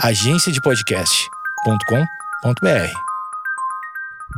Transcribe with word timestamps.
agenciadepodcast.com.br. 0.00 2.92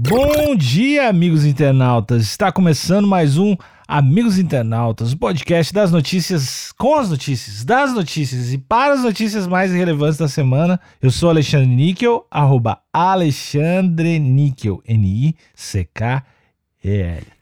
Bom 0.08 0.56
dia, 0.56 1.08
amigos 1.08 1.44
internautas. 1.44 2.22
Está 2.22 2.50
começando 2.50 3.06
mais 3.06 3.36
um 3.36 3.54
Amigos 3.86 4.38
Internautas, 4.38 5.12
o 5.12 5.18
podcast 5.18 5.74
das 5.74 5.92
notícias, 5.92 6.72
com 6.78 6.94
as 6.94 7.10
notícias, 7.10 7.62
das 7.62 7.92
notícias 7.92 8.54
e 8.54 8.58
para 8.58 8.94
as 8.94 9.02
notícias 9.02 9.46
mais 9.46 9.70
relevantes 9.70 10.16
da 10.16 10.28
semana. 10.28 10.80
Eu 11.02 11.10
sou 11.10 11.28
Alexandre 11.28 11.68
Níquel, 11.68 12.26
arroba 12.30 12.80
Alexandre 12.90 14.18
Níquel, 14.18 14.82
N-I-C-K-E-L. 14.88 16.22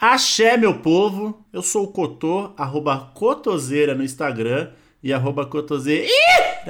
Axé, 0.00 0.56
meu 0.56 0.80
povo. 0.80 1.46
Eu 1.52 1.62
sou 1.62 1.84
o 1.84 1.92
Cotô, 1.92 2.52
arroba 2.56 3.12
Cotoseira 3.14 3.94
no 3.94 4.02
Instagram 4.02 4.70
e 5.02 5.12
arroba 5.12 5.46
Cotoseira 5.46 6.08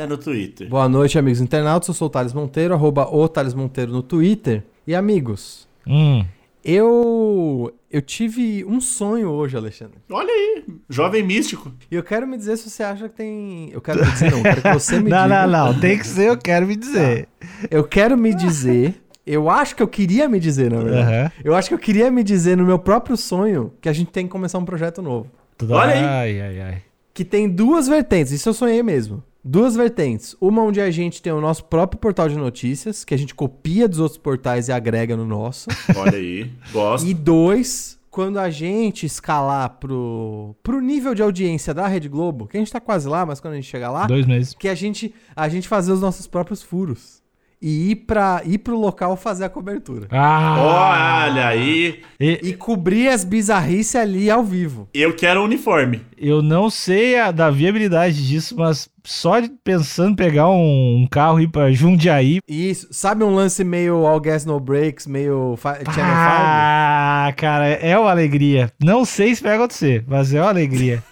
no 0.09 0.17
Twitter. 0.19 0.69
Boa 0.69 0.89
noite, 0.89 1.19
amigos 1.19 1.41
internautas. 1.41 1.89
Eu 1.89 1.95
sou 1.95 2.07
o 2.09 2.11
Thales 2.11 2.33
Monteiro, 2.33 2.75
arroba 2.75 3.09
o 3.11 3.29
Thales 3.29 3.55
Monteiro 3.55 3.93
no 3.93 4.03
Twitter. 4.03 4.65
E 4.87 4.95
amigos, 4.95 5.67
Hum, 5.87 6.25
eu 6.65 7.73
eu 7.91 8.03
tive 8.03 8.63
um 8.67 8.81
sonho 8.81 9.31
hoje, 9.31 9.57
Alexandre. 9.57 9.97
Olha 10.11 10.31
aí, 10.31 10.65
jovem 10.91 11.23
místico. 11.23 11.73
E 11.91 11.95
eu 11.95 12.03
quero 12.03 12.27
me 12.27 12.37
dizer 12.37 12.57
se 12.59 12.69
você 12.69 12.83
acha 12.83 13.09
que 13.09 13.17
tem. 13.17 13.71
Eu 13.73 13.81
quero 13.81 14.05
me 14.05 14.11
dizer, 14.13 14.31
não, 14.31 14.39
eu 14.39 14.43
quero 14.45 14.63
que 14.63 14.73
você 14.75 14.99
me 15.01 15.09
não, 15.11 15.23
diga. 15.25 15.47
não, 15.47 15.73
não. 15.73 15.81
Tem 15.81 15.99
que 15.99 16.07
ser, 16.07 16.29
eu 16.29 16.37
quero 16.37 16.67
me 16.67 16.77
dizer. 16.77 17.29
Eu 17.71 17.85
quero 17.85 18.17
me 18.19 18.35
dizer. 18.35 18.95
Eu 19.27 19.49
acho 19.51 19.75
que 19.77 19.83
eu 19.83 19.89
queria 19.89 20.29
me 20.29 20.39
dizer, 20.41 20.71
na 20.71 20.79
verdade. 20.81 21.03
Aham. 21.15 21.33
Eu 21.45 21.55
acho 21.55 21.69
que 21.69 21.75
eu 21.75 21.79
queria 21.79 22.11
me 22.11 22.23
dizer 22.23 22.57
no 22.57 22.65
meu 22.65 22.79
próprio 22.79 23.17
sonho 23.17 23.73
que 23.81 23.89
a 23.89 23.93
gente 23.93 24.11
tem 24.11 24.25
que 24.27 24.31
começar 24.33 24.59
um 24.59 24.65
projeto 24.65 25.01
novo. 25.03 25.29
Tudo- 25.57 25.75
Olha 25.75 25.93
aí. 25.93 26.05
Ai, 26.05 26.41
ai, 26.41 26.61
ai. 26.61 26.83
Que 27.19 27.25
tem 27.25 27.49
duas 27.49 27.89
vertentes, 27.89 28.31
isso 28.31 28.49
eu 28.49 28.55
sonhei 28.55 28.81
mesmo. 28.81 29.25
Duas 29.43 29.75
vertentes. 29.75 30.37
Uma 30.41 30.63
onde 30.63 30.81
a 30.81 30.89
gente 30.89 31.21
tem 31.21 31.33
o 31.33 31.41
nosso 31.41 31.65
próprio 31.65 31.99
portal 31.99 32.29
de 32.29 32.37
notícias, 32.37 33.05
que 33.05 33.13
a 33.13 33.19
gente 33.19 33.35
copia 33.35 33.89
dos 33.89 33.99
outros 33.99 34.17
portais 34.17 34.69
e 34.69 34.73
agrega 34.73 35.17
no 35.17 35.25
nosso. 35.27 35.69
Olha 35.99 36.17
aí, 36.17 36.49
gosto. 36.73 37.09
E 37.09 37.13
dois, 37.13 37.99
quando 38.09 38.39
a 38.39 38.49
gente 38.51 39.05
escalar 39.05 39.69
pro, 39.81 40.55
pro 40.63 40.81
nível 40.81 41.13
de 41.13 41.21
audiência 41.21 41.75
da 41.75 41.89
Rede 41.89 42.09
Globo, 42.09 42.47
que 42.47 42.57
a 42.57 42.61
gente 42.61 42.71
tá 42.71 42.79
quase 42.79 43.09
lá, 43.09 43.27
mas 43.27 43.41
quando 43.41 43.55
a 43.55 43.57
gente 43.57 43.67
chegar 43.67 43.91
lá, 43.91 44.07
Dois 44.07 44.25
meses. 44.25 44.55
que 44.55 44.69
a 44.69 44.75
gente, 44.77 45.13
a 45.35 45.49
gente 45.49 45.67
fazer 45.67 45.91
os 45.91 46.01
nossos 46.01 46.29
próprios 46.29 46.63
furos. 46.63 47.21
E 47.61 47.91
ir, 47.91 47.97
pra, 47.97 48.41
ir 48.45 48.59
pro 48.59 48.79
local 48.79 49.17
fazer 49.17 49.45
a 49.45 49.49
cobertura. 49.49 50.07
Ah! 50.13 51.27
Olha 51.29 51.49
aí, 51.49 52.01
E- 52.21 52.39
E 52.43 52.53
cobrir 52.55 53.09
as 53.09 53.25
bizarrices 53.25 53.97
ali 53.97 54.31
ao 54.31 54.45
vivo. 54.45 54.89
eu 54.95 55.13
quero 55.17 55.41
um 55.41 55.45
uniforme. 55.45 56.03
Eu 56.17 56.41
não 56.43 56.71
sei 56.71 57.19
a, 57.19 57.31
da 57.33 57.51
viabilidade 57.51 58.27
disso, 58.29 58.55
mas 58.57 58.89
só 59.05 59.35
pensando 59.65 60.13
em 60.13 60.17
pegar 60.17 60.49
um, 60.49 61.03
um 61.03 61.07
carro 61.11 61.41
e 61.41 61.45
ir 61.45 61.49
pra 61.49 61.73
Jundiaí. 61.73 62.39
Isso, 62.49 62.87
sabe 62.93 63.25
um 63.25 63.35
lance 63.35 63.65
meio 63.65 64.07
All 64.07 64.21
Gas 64.21 64.45
No 64.45 64.61
Breaks, 64.61 65.07
meio 65.07 65.57
Channel 65.61 65.85
5? 65.95 66.01
Ah, 66.01 67.33
cara, 67.37 67.67
é 67.69 67.99
uma 67.99 68.11
alegria. 68.11 68.71
Não 68.83 69.05
sei 69.05 69.35
se 69.35 69.43
vai 69.43 69.57
acontecer, 69.57 70.05
mas 70.07 70.33
é 70.33 70.41
uma 70.41 70.51
alegria. 70.51 71.03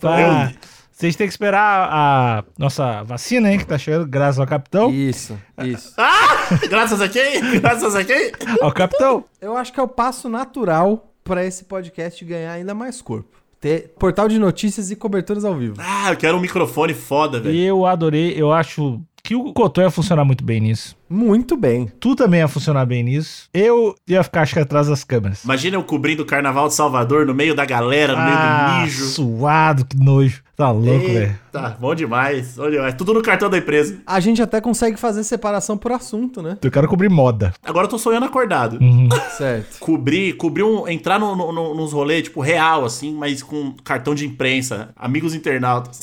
Pá, 0.00 0.52
vocês 0.98 1.14
têm 1.14 1.28
que 1.28 1.32
esperar 1.32 1.88
a 1.92 2.44
nossa 2.58 3.04
vacina, 3.04 3.52
hein, 3.52 3.58
que 3.58 3.64
tá 3.64 3.78
chegando, 3.78 4.04
graças 4.04 4.40
ao 4.40 4.46
capitão. 4.48 4.92
Isso, 4.92 5.38
isso. 5.64 5.94
Graças 6.68 7.00
a 7.00 7.08
quem? 7.08 7.60
Graças 7.60 7.94
a 7.94 8.02
quem? 8.02 8.32
Ao 8.60 8.72
capitão. 8.72 9.24
Eu 9.40 9.56
acho 9.56 9.72
que 9.72 9.78
é 9.78 9.82
o 9.82 9.86
passo 9.86 10.28
natural 10.28 11.14
pra 11.22 11.44
esse 11.44 11.66
podcast 11.66 12.24
ganhar 12.24 12.50
ainda 12.50 12.74
mais 12.74 13.00
corpo. 13.00 13.38
Ter 13.60 13.94
portal 13.96 14.26
de 14.26 14.40
notícias 14.40 14.90
e 14.90 14.96
coberturas 14.96 15.44
ao 15.44 15.54
vivo. 15.54 15.76
Ah, 15.78 16.10
eu 16.10 16.16
quero 16.16 16.36
um 16.36 16.40
microfone 16.40 16.94
foda, 16.94 17.38
velho. 17.38 17.56
Eu 17.56 17.86
adorei, 17.86 18.34
eu 18.36 18.50
acho 18.50 19.00
que 19.22 19.36
o 19.36 19.52
Cotô 19.52 19.80
ia 19.80 19.90
funcionar 19.92 20.24
muito 20.24 20.42
bem 20.42 20.60
nisso. 20.60 20.97
Muito 21.08 21.56
bem. 21.56 21.90
Tu 22.00 22.14
também 22.14 22.40
ia 22.40 22.48
funcionar 22.48 22.84
bem 22.86 23.02
nisso. 23.02 23.48
Eu 23.54 23.94
ia 24.06 24.22
ficar, 24.22 24.42
acho 24.42 24.54
que, 24.54 24.60
atrás 24.60 24.88
das 24.88 25.04
câmeras. 25.04 25.44
Imagina 25.44 25.76
eu 25.76 25.84
cobrindo 25.84 26.22
o 26.22 26.26
Carnaval 26.26 26.68
de 26.68 26.74
Salvador 26.74 27.24
no 27.26 27.34
meio 27.34 27.54
da 27.54 27.64
galera, 27.64 28.14
no 28.14 28.22
meio 28.22 28.36
ah, 28.36 28.76
do 28.78 28.82
mijo. 28.84 29.04
suado, 29.06 29.84
que 29.84 29.96
nojo. 29.96 30.42
Tá 30.56 30.72
louco, 30.72 31.06
velho. 31.06 31.38
Eita, 31.54 31.76
bom 31.78 31.94
demais. 31.94 32.56
bom 32.56 32.68
demais. 32.68 32.92
Tudo 32.94 33.14
no 33.14 33.22
cartão 33.22 33.48
da 33.48 33.56
empresa. 33.58 33.98
A 34.04 34.18
gente 34.18 34.42
até 34.42 34.60
consegue 34.60 34.96
fazer 34.96 35.22
separação 35.22 35.78
por 35.78 35.92
assunto, 35.92 36.42
né? 36.42 36.58
Eu 36.60 36.68
quero 36.68 36.88
cobrir 36.88 37.08
moda. 37.08 37.54
Agora 37.62 37.84
eu 37.86 37.88
tô 37.88 37.96
sonhando 37.96 38.26
acordado. 38.26 38.76
Uhum. 38.82 39.08
Certo. 39.36 39.78
Cobrir, 39.78 40.32
cobrir 40.36 40.64
um. 40.64 40.88
Entrar 40.88 41.20
no, 41.20 41.36
no, 41.36 41.52
no- 41.52 41.74
nos 41.76 41.92
rolês, 41.92 42.24
tipo, 42.24 42.40
real, 42.40 42.84
assim, 42.84 43.14
mas 43.14 43.40
com 43.40 43.72
cartão 43.84 44.16
de 44.16 44.26
imprensa. 44.26 44.88
Amigos 44.96 45.32
internautas. 45.32 46.00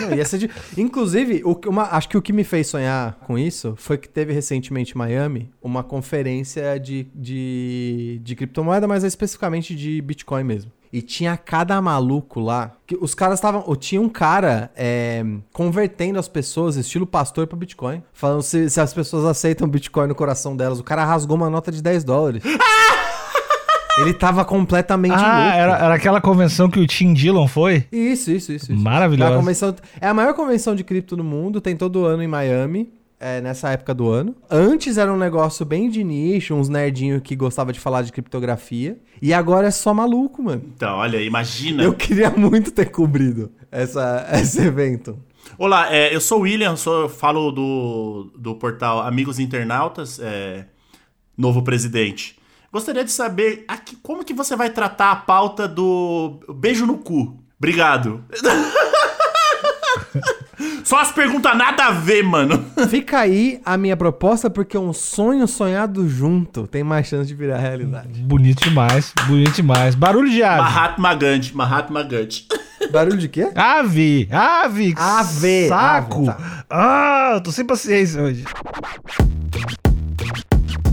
Não, 0.00 0.14
ia 0.16 0.24
ser 0.24 0.38
de- 0.38 0.50
Inclusive, 0.78 1.42
o 1.44 1.54
que- 1.54 1.68
uma- 1.68 1.88
acho 1.94 2.08
que 2.08 2.16
o 2.16 2.22
que 2.22 2.32
me 2.32 2.44
fez 2.44 2.66
sonhar 2.66 3.18
com 3.26 3.38
isso 3.38 3.74
foi 3.76 3.98
que 3.98 4.08
teve 4.08 4.32
recentemente 4.48 4.94
em 4.94 4.98
Miami 4.98 5.50
uma 5.62 5.82
conferência 5.82 6.78
de, 6.80 7.06
de, 7.14 8.20
de 8.22 8.34
criptomoeda, 8.34 8.88
mas 8.88 9.04
especificamente 9.04 9.74
de 9.74 10.00
Bitcoin 10.00 10.42
mesmo. 10.44 10.72
E 10.90 11.02
tinha 11.02 11.36
cada 11.36 11.80
maluco 11.82 12.40
lá. 12.40 12.72
Que 12.86 12.96
os 12.98 13.14
caras 13.14 13.34
estavam. 13.38 13.62
ou 13.66 13.76
Tinha 13.76 14.00
um 14.00 14.08
cara 14.08 14.70
é, 14.74 15.22
convertendo 15.52 16.18
as 16.18 16.26
pessoas, 16.28 16.76
estilo 16.76 17.06
pastor, 17.06 17.46
pra 17.46 17.58
Bitcoin. 17.58 18.02
Falando 18.14 18.40
se, 18.40 18.70
se 18.70 18.80
as 18.80 18.94
pessoas 18.94 19.26
aceitam 19.26 19.68
Bitcoin 19.68 20.06
no 20.08 20.14
coração 20.14 20.56
delas. 20.56 20.80
O 20.80 20.84
cara 20.84 21.04
rasgou 21.04 21.36
uma 21.36 21.50
nota 21.50 21.70
de 21.70 21.82
10 21.82 22.04
dólares. 22.04 22.42
Ele 23.98 24.14
tava 24.14 24.44
completamente 24.44 25.12
Ah, 25.12 25.42
louco. 25.42 25.58
era, 25.58 25.76
era 25.86 25.94
aquela 25.94 26.20
convenção 26.20 26.70
que 26.70 26.78
o 26.78 26.86
Tim 26.86 27.12
Dillon 27.12 27.48
foi? 27.48 27.84
Isso, 27.90 28.30
isso, 28.30 28.52
isso. 28.52 28.72
isso. 28.72 28.80
Maravilhosa. 28.80 29.32
É 29.32 29.34
a, 29.34 29.36
convenção- 29.38 29.76
é 30.00 30.06
a 30.06 30.14
maior 30.14 30.34
convenção 30.34 30.76
de 30.76 30.84
cripto 30.84 31.16
do 31.16 31.24
mundo, 31.24 31.60
tem 31.60 31.76
todo 31.76 32.04
ano 32.06 32.22
em 32.22 32.28
Miami, 32.28 32.88
é, 33.20 33.40
nessa 33.40 33.70
época 33.70 33.94
do 33.94 34.08
ano. 34.08 34.34
Antes 34.50 34.96
era 34.96 35.12
um 35.12 35.16
negócio 35.16 35.64
bem 35.66 35.90
de 35.90 36.04
nicho, 36.04 36.54
uns 36.54 36.68
nerdinhos 36.68 37.20
que 37.22 37.34
gostava 37.34 37.72
de 37.72 37.80
falar 37.80 38.02
de 38.02 38.12
criptografia. 38.12 38.98
E 39.20 39.34
agora 39.34 39.68
é 39.68 39.70
só 39.70 39.92
maluco, 39.92 40.42
mano. 40.42 40.62
Então, 40.74 40.96
olha, 40.96 41.20
imagina. 41.20 41.82
Eu 41.82 41.94
queria 41.94 42.30
muito 42.30 42.70
ter 42.70 42.90
cobrido 42.90 43.50
essa, 43.70 44.26
esse 44.34 44.60
evento. 44.60 45.18
Olá, 45.56 45.92
é, 45.92 46.14
eu 46.14 46.20
sou 46.20 46.40
o 46.40 46.42
William, 46.42 46.76
sou, 46.76 47.02
eu 47.02 47.08
falo 47.08 47.50
do, 47.50 48.30
do 48.36 48.54
portal 48.54 49.00
Amigos 49.00 49.38
Internautas, 49.38 50.20
é, 50.20 50.66
novo 51.36 51.62
presidente. 51.62 52.38
Gostaria 52.70 53.02
de 53.02 53.10
saber 53.10 53.64
aqui, 53.66 53.96
como 53.96 54.24
que 54.24 54.34
você 54.34 54.54
vai 54.54 54.68
tratar 54.68 55.10
a 55.10 55.16
pauta 55.16 55.66
do 55.66 56.38
beijo 56.54 56.84
no 56.84 56.98
cu. 56.98 57.42
Obrigado. 57.58 58.22
Só 60.88 61.00
as 61.02 61.12
perguntas 61.12 61.54
nada 61.54 61.84
a 61.84 61.90
ver, 61.90 62.22
mano. 62.24 62.64
Fica 62.88 63.18
aí 63.18 63.60
a 63.62 63.76
minha 63.76 63.94
proposta, 63.94 64.48
porque 64.48 64.78
um 64.78 64.94
sonho 64.94 65.46
sonhado 65.46 66.08
junto 66.08 66.66
tem 66.66 66.82
mais 66.82 67.06
chance 67.06 67.28
de 67.28 67.34
virar 67.34 67.58
realidade. 67.58 68.22
Bonito 68.22 68.64
demais, 68.64 69.12
bonito 69.26 69.52
demais. 69.56 69.94
Barulho 69.94 70.30
de 70.30 70.42
ave. 70.42 70.62
Mahatma 70.62 71.14
Gandhi, 71.14 71.54
Mahatma 71.54 72.02
Gandhi. 72.02 72.46
Barulho 72.90 73.18
de 73.18 73.28
quê? 73.28 73.50
Ave, 73.54 74.30
ave, 74.32 74.94
Ave, 74.96 75.68
saco. 75.68 76.30
ave, 76.30 76.38
tá. 76.38 76.64
Ah, 76.70 77.30
eu 77.34 77.42
tô 77.42 77.52
sem 77.52 77.66
paciência 77.66 78.22
hoje. 78.22 78.46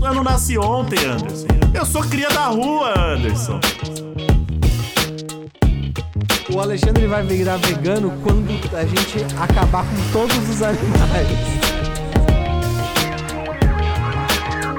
Eu 0.04 0.14
não 0.14 0.22
nasci 0.22 0.58
ontem, 0.58 0.98
Anderson. 1.06 1.46
Eu 1.72 1.86
sou 1.86 2.02
cria 2.02 2.28
da 2.28 2.48
rua, 2.48 2.92
Anderson. 3.14 3.60
O 6.56 6.60
Alexandre 6.62 7.06
vai 7.06 7.22
virar 7.22 7.58
vegano 7.58 8.10
quando 8.22 8.48
a 8.74 8.86
gente 8.86 9.18
acabar 9.38 9.84
com 9.84 10.10
todos 10.10 10.48
os 10.48 10.62
animais. 10.62 11.28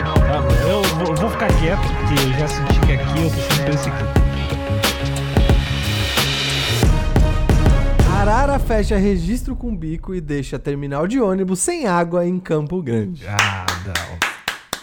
Tá 0.02 0.68
eu 0.68 0.82
vou, 0.82 1.16
vou 1.16 1.30
ficar 1.30 1.48
quieto, 1.60 1.80
porque 1.80 2.16
eu 2.16 2.40
já 2.40 2.48
senti 2.48 2.80
que 2.80 2.94
aqui 2.94 3.22
eu 3.22 3.30
tô 3.30 3.36
sendo 3.36 3.66
perseguido. 3.66 4.10
Arara 8.12 8.58
fecha 8.58 8.98
registro 8.98 9.56
com 9.56 9.76
bico 9.76 10.16
e 10.16 10.20
deixa 10.20 10.58
terminal 10.58 11.06
de 11.06 11.22
ônibus 11.22 11.60
sem 11.60 11.86
água 11.86 12.26
em 12.26 12.40
Campo 12.40 12.82
Grande. 12.82 13.24
Ah, 13.28 13.68
não. 13.86 14.18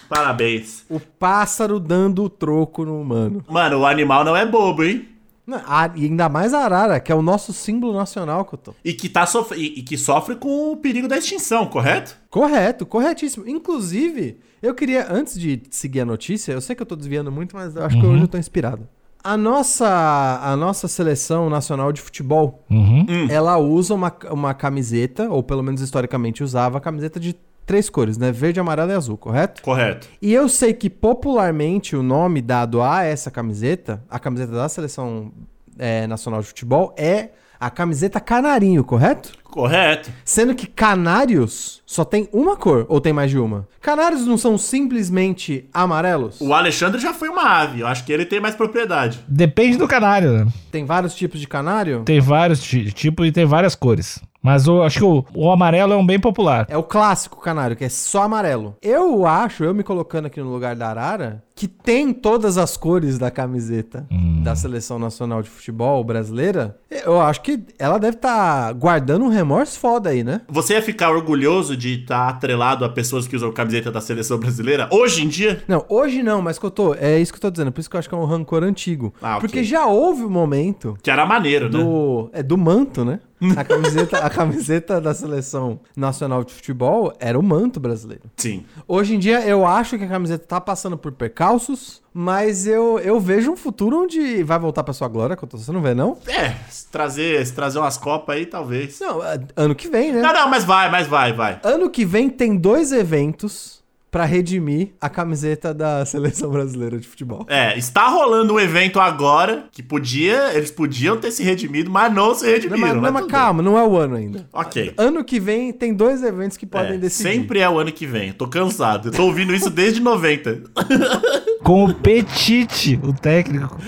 Parabéns. 0.08 0.85
O 0.88 1.00
pássaro 1.00 1.81
dando 1.81 2.23
o 2.23 2.31
troco 2.31 2.85
no 2.85 3.00
humano. 3.00 3.44
Mano, 3.50 3.81
o 3.81 3.87
animal 3.87 4.23
não 4.23 4.37
é 4.37 4.47
bobo, 4.47 4.85
hein? 4.85 5.08
Não, 5.46 5.58
a- 5.67 5.91
E 5.94 6.05
ainda 6.05 6.29
mais 6.29 6.55
a 6.55 6.61
arara, 6.61 6.99
que 7.00 7.12
é 7.12 7.14
o 7.14 7.20
nosso 7.23 7.52
símbolo 7.52 7.93
nacional, 7.94 8.44
Couto. 8.44 8.75
E 8.85 8.93
que, 8.94 9.08
tá 9.08 9.26
sofre... 9.26 9.58
e, 9.58 9.81
e 9.81 9.82
que 9.82 9.96
sofre 9.99 10.37
com 10.37 10.73
o 10.73 10.76
perigo 10.76 11.06
da 11.06 11.19
extinção, 11.19 11.67
correto? 11.67 12.17
Correto, 12.31 12.87
corretíssimo. 12.87 13.46
Inclusive, 13.49 14.38
eu 14.62 14.75
queria, 14.75 15.06
antes 15.12 15.38
de 15.38 15.62
seguir 15.70 16.00
a 16.00 16.05
notícia, 16.05 16.52
eu 16.52 16.61
sei 16.61 16.75
que 16.75 16.82
eu 16.82 16.87
tô 16.87 16.96
desviando 16.96 17.31
muito, 17.31 17.55
mas 17.56 17.76
eu 17.76 17.85
acho 17.85 17.99
que 18.00 18.06
hoje 18.06 18.23
eu 18.23 18.29
tô 18.29 18.38
inspirado. 18.38 18.88
A 19.23 19.37
nossa, 19.38 20.41
a 20.43 20.55
nossa 20.56 20.87
seleção 20.87 21.49
nacional 21.49 21.93
de 21.93 22.00
futebol, 22.00 22.62
Uhum. 22.70 23.06
ela 23.31 23.56
usa 23.58 23.94
uma, 23.94 24.14
uma 24.31 24.52
camiseta, 24.55 25.31
ou 25.31 25.43
pelo 25.43 25.62
menos 25.62 25.81
historicamente 25.81 26.43
usava, 26.44 26.76
a 26.79 26.81
camiseta 26.81 27.19
de 27.19 27.35
três 27.66 27.88
cores, 27.90 28.16
né? 28.19 28.31
Verde, 28.32 28.61
amarelo 28.61 28.90
e 28.90 28.94
azul, 28.94 29.16
correto? 29.16 29.62
Correto. 29.62 30.08
E 30.20 30.32
eu 30.32 30.49
sei 30.49 30.72
que 30.75 30.88
popularmente 30.90 31.96
o 31.96 32.02
nome 32.02 32.40
dado 32.43 32.81
a 32.82 33.02
essa 33.02 33.31
camiseta, 33.31 34.02
a 34.11 34.19
camiseta 34.19 34.52
da 34.52 34.69
seleção 34.69 35.32
é, 35.78 36.06
nacional 36.06 36.40
de 36.40 36.46
futebol, 36.49 36.94
é 36.96 37.31
a 37.58 37.70
camiseta 37.70 38.20
canarinho, 38.20 38.84
correto? 38.84 39.32
Correto. 39.44 40.11
Sendo 40.25 40.55
que 40.55 40.66
canários 40.66 41.81
só 41.87 42.05
tem 42.05 42.28
uma 42.32 42.56
cor, 42.56 42.84
ou 42.88 43.00
tem 43.00 43.12
mais 43.12 43.31
de 43.31 43.38
uma? 43.38 43.66
Canários 43.81 44.26
não 44.26 44.37
são 44.37 44.58
simplesmente 44.58 45.69
amarelos? 45.72 46.40
O 46.40 46.52
Alexandre 46.52 47.00
já 47.00 47.14
foi 47.14 47.28
uma 47.28 47.43
ave. 47.61 47.81
Eu 47.81 47.87
acho 47.87 48.05
que 48.05 48.12
ele 48.12 48.26
tem 48.26 48.40
mais 48.40 48.55
propriedade. 48.55 49.20
Depende 49.28 49.76
do 49.78 49.87
canário, 49.88 50.32
né? 50.32 50.46
Tem 50.70 50.84
vários 50.84 51.14
tipos 51.14 51.40
de 51.40 51.46
canário? 51.46 52.02
Tem 52.05 52.20
vários 52.20 52.61
ti- 52.61 52.93
tipos 52.93 53.26
e 53.26 53.32
tem 53.32 53.44
várias 53.46 53.75
cores. 53.75 54.20
Mas 54.44 54.67
eu 54.67 54.82
acho 54.82 54.99
que 54.99 55.05
o, 55.06 55.25
o 55.35 55.50
amarelo 55.50 55.94
é 55.94 55.96
um 55.96 56.05
bem 56.05 56.20
popular. 56.20 56.67
É 56.69 56.76
o 56.76 56.82
clássico 56.82 57.41
canário, 57.41 57.75
que 57.75 57.85
é 57.85 57.88
só 57.88 58.25
amarelo. 58.25 58.76
Eu 58.82 59.25
acho, 59.26 59.64
eu 59.64 59.73
me 59.73 59.82
colocando 59.82 60.26
aqui 60.26 60.38
no 60.38 60.50
lugar 60.52 60.76
da 60.76 60.91
Arara, 60.91 61.43
que 61.55 61.67
tem 61.67 62.12
todas 62.12 62.58
as 62.58 62.76
cores 62.76 63.17
da 63.17 63.31
camiseta 63.31 64.06
da 64.43 64.55
Seleção 64.55 64.99
Nacional 64.99 65.41
de 65.41 65.49
Futebol 65.49 66.05
brasileira. 66.05 66.76
Eu 66.91 67.20
acho 67.23 67.41
que 67.41 67.62
ela 67.79 67.96
deve 67.96 68.17
estar 68.17 68.70
guardando 68.75 69.25
um 69.25 69.29
remorso 69.29 69.79
foda 69.79 70.11
aí, 70.11 70.23
né? 70.23 70.43
Você 70.49 70.75
ia 70.75 70.82
ficar 70.82 71.11
orgulhoso 71.11 71.75
de 71.75 72.02
estar 72.02 72.29
atrelado 72.29 72.85
a 72.85 72.88
pessoas 72.90 73.26
que 73.26 73.35
usam 73.37 73.50
camiseta 73.50 73.90
da 73.90 74.00
seleção 74.00 74.37
brasileira 74.38 74.88
hoje 74.93 75.25
em 75.25 75.29
dia? 75.29 75.62
Não, 75.67 75.87
hoje 75.88 76.23
não, 76.23 76.43
mas 76.43 76.58
que 76.58 76.67
eu 76.67 76.70
tô, 76.70 76.94
é 76.94 77.19
isso 77.19 77.32
que 77.32 77.38
eu 77.38 77.43
tô 77.43 77.50
dizendo, 77.50 77.73
por 77.73 77.81
isso 77.81 77.88
que 77.88 77.97
eu 77.97 77.99
acho 78.00 78.08
que 78.11 78.14
é 78.14 78.19
um 78.19 78.26
rancor 78.26 78.62
antigo. 78.62 79.14
Ah, 79.23 79.37
ok. 79.37 79.40
Porque 79.49 79.64
já 79.64 79.87
houve 79.87 80.23
um 80.25 80.31
momento 80.31 80.99
Que 81.02 81.11
era 81.11 81.25
maneiro, 81.25 81.67
né? 81.70 81.79
do, 81.79 82.29
é, 82.32 82.43
do 82.43 82.58
manto, 82.58 83.05
né? 83.05 83.20
A 83.56 83.64
camiseta, 83.64 84.19
a 84.19 84.31
camiseta 84.31 85.00
da 85.00 85.14
Seleção 85.14 85.81
Nacional 85.96 86.44
de 86.44 86.52
Futebol 86.52 87.12
era 87.19 87.38
o 87.38 87.43
manto 87.43 87.79
brasileiro. 87.79 88.25
Sim. 88.37 88.64
Hoje 88.88 89.14
em 89.14 89.19
dia, 89.19 89.41
eu 89.41 89.67
acho 89.67 89.99
que 89.99 90.05
a 90.05 90.08
camiseta 90.08 90.44
tá 90.46 90.61
passando 90.61 90.96
por 90.96 91.12
percalços, 91.12 92.02
mas 92.12 92.67
eu, 92.67 92.99
eu 93.00 93.20
vejo 93.20 93.52
um 93.52 93.56
futuro 93.56 94.02
onde 94.02 94.43
vai 94.43 94.58
voltar 94.58 94.82
pra 94.82 94.94
sua 94.94 95.08
glória, 95.08 95.37
Couto. 95.37 95.58
Você 95.58 95.73
não 95.73 95.82
vê, 95.82 95.94
não? 95.94 96.17
É, 96.26 96.55
se 96.70 96.88
trazer, 96.88 97.44
se 97.46 97.52
trazer 97.52 97.79
umas 97.79 97.99
copas 97.99 98.37
aí, 98.37 98.46
talvez. 98.46 98.99
Não, 99.00 99.23
é, 99.23 99.38
ano 99.56 99.75
que 99.75 99.88
vem, 99.88 100.12
né? 100.12 100.23
Não, 100.23 100.32
não, 100.32 100.49
mas 100.49 100.64
vai, 100.64 100.90
mas 100.90 101.06
vai, 101.06 101.32
vai. 101.32 101.61
Ano 101.62 101.90
que 101.90 102.05
vem 102.05 102.31
tem 102.31 102.56
dois 102.56 102.93
eventos 102.93 103.84
pra 104.14 104.25
redimir 104.25 104.90
a 105.00 105.11
camiseta 105.11 105.75
da 105.75 106.02
Seleção 106.06 106.49
Brasileira 106.49 106.96
de 107.00 107.08
Futebol. 107.08 107.44
É, 107.49 107.76
está 107.76 108.06
rolando 108.06 108.55
um 108.55 108.61
evento 108.61 109.00
agora 109.00 109.64
que 109.72 109.82
podia, 109.82 110.55
eles 110.55 110.70
podiam 110.70 111.16
ter 111.16 111.32
se 111.32 111.43
redimido, 111.43 111.90
mas 111.90 112.14
não 112.14 112.32
se 112.32 112.46
redimiram. 112.46 112.78
mas, 112.78 112.94
não, 112.94 113.02
mas 113.02 113.12
mas 113.12 113.22
tudo 113.22 113.31
calma, 113.32 113.61
não 113.61 113.76
é 113.76 113.82
o 113.82 113.96
ano 113.96 114.14
ainda. 114.14 114.49
Ok. 114.52 114.94
Ano 114.96 115.25
que 115.25 115.40
vem 115.40 115.72
tem 115.72 115.93
dois 115.93 116.22
eventos 116.22 116.56
que 116.56 116.64
podem 116.64 116.94
É, 116.94 116.99
decidir. 116.99 117.28
sempre 117.28 117.58
é 117.58 117.69
o 117.69 117.76
ano 117.76 117.90
que 117.90 118.06
vem. 118.06 118.28
Eu 118.28 118.34
tô 118.34 118.46
cansado. 118.46 119.08
Eu 119.08 119.12
tô 119.12 119.25
ouvindo 119.25 119.52
isso 119.52 119.69
desde 119.69 120.00
90. 120.00 120.62
Com 121.64 121.87
o 121.87 121.93
Petite, 121.93 123.00
o 123.02 123.12
técnico. 123.12 123.76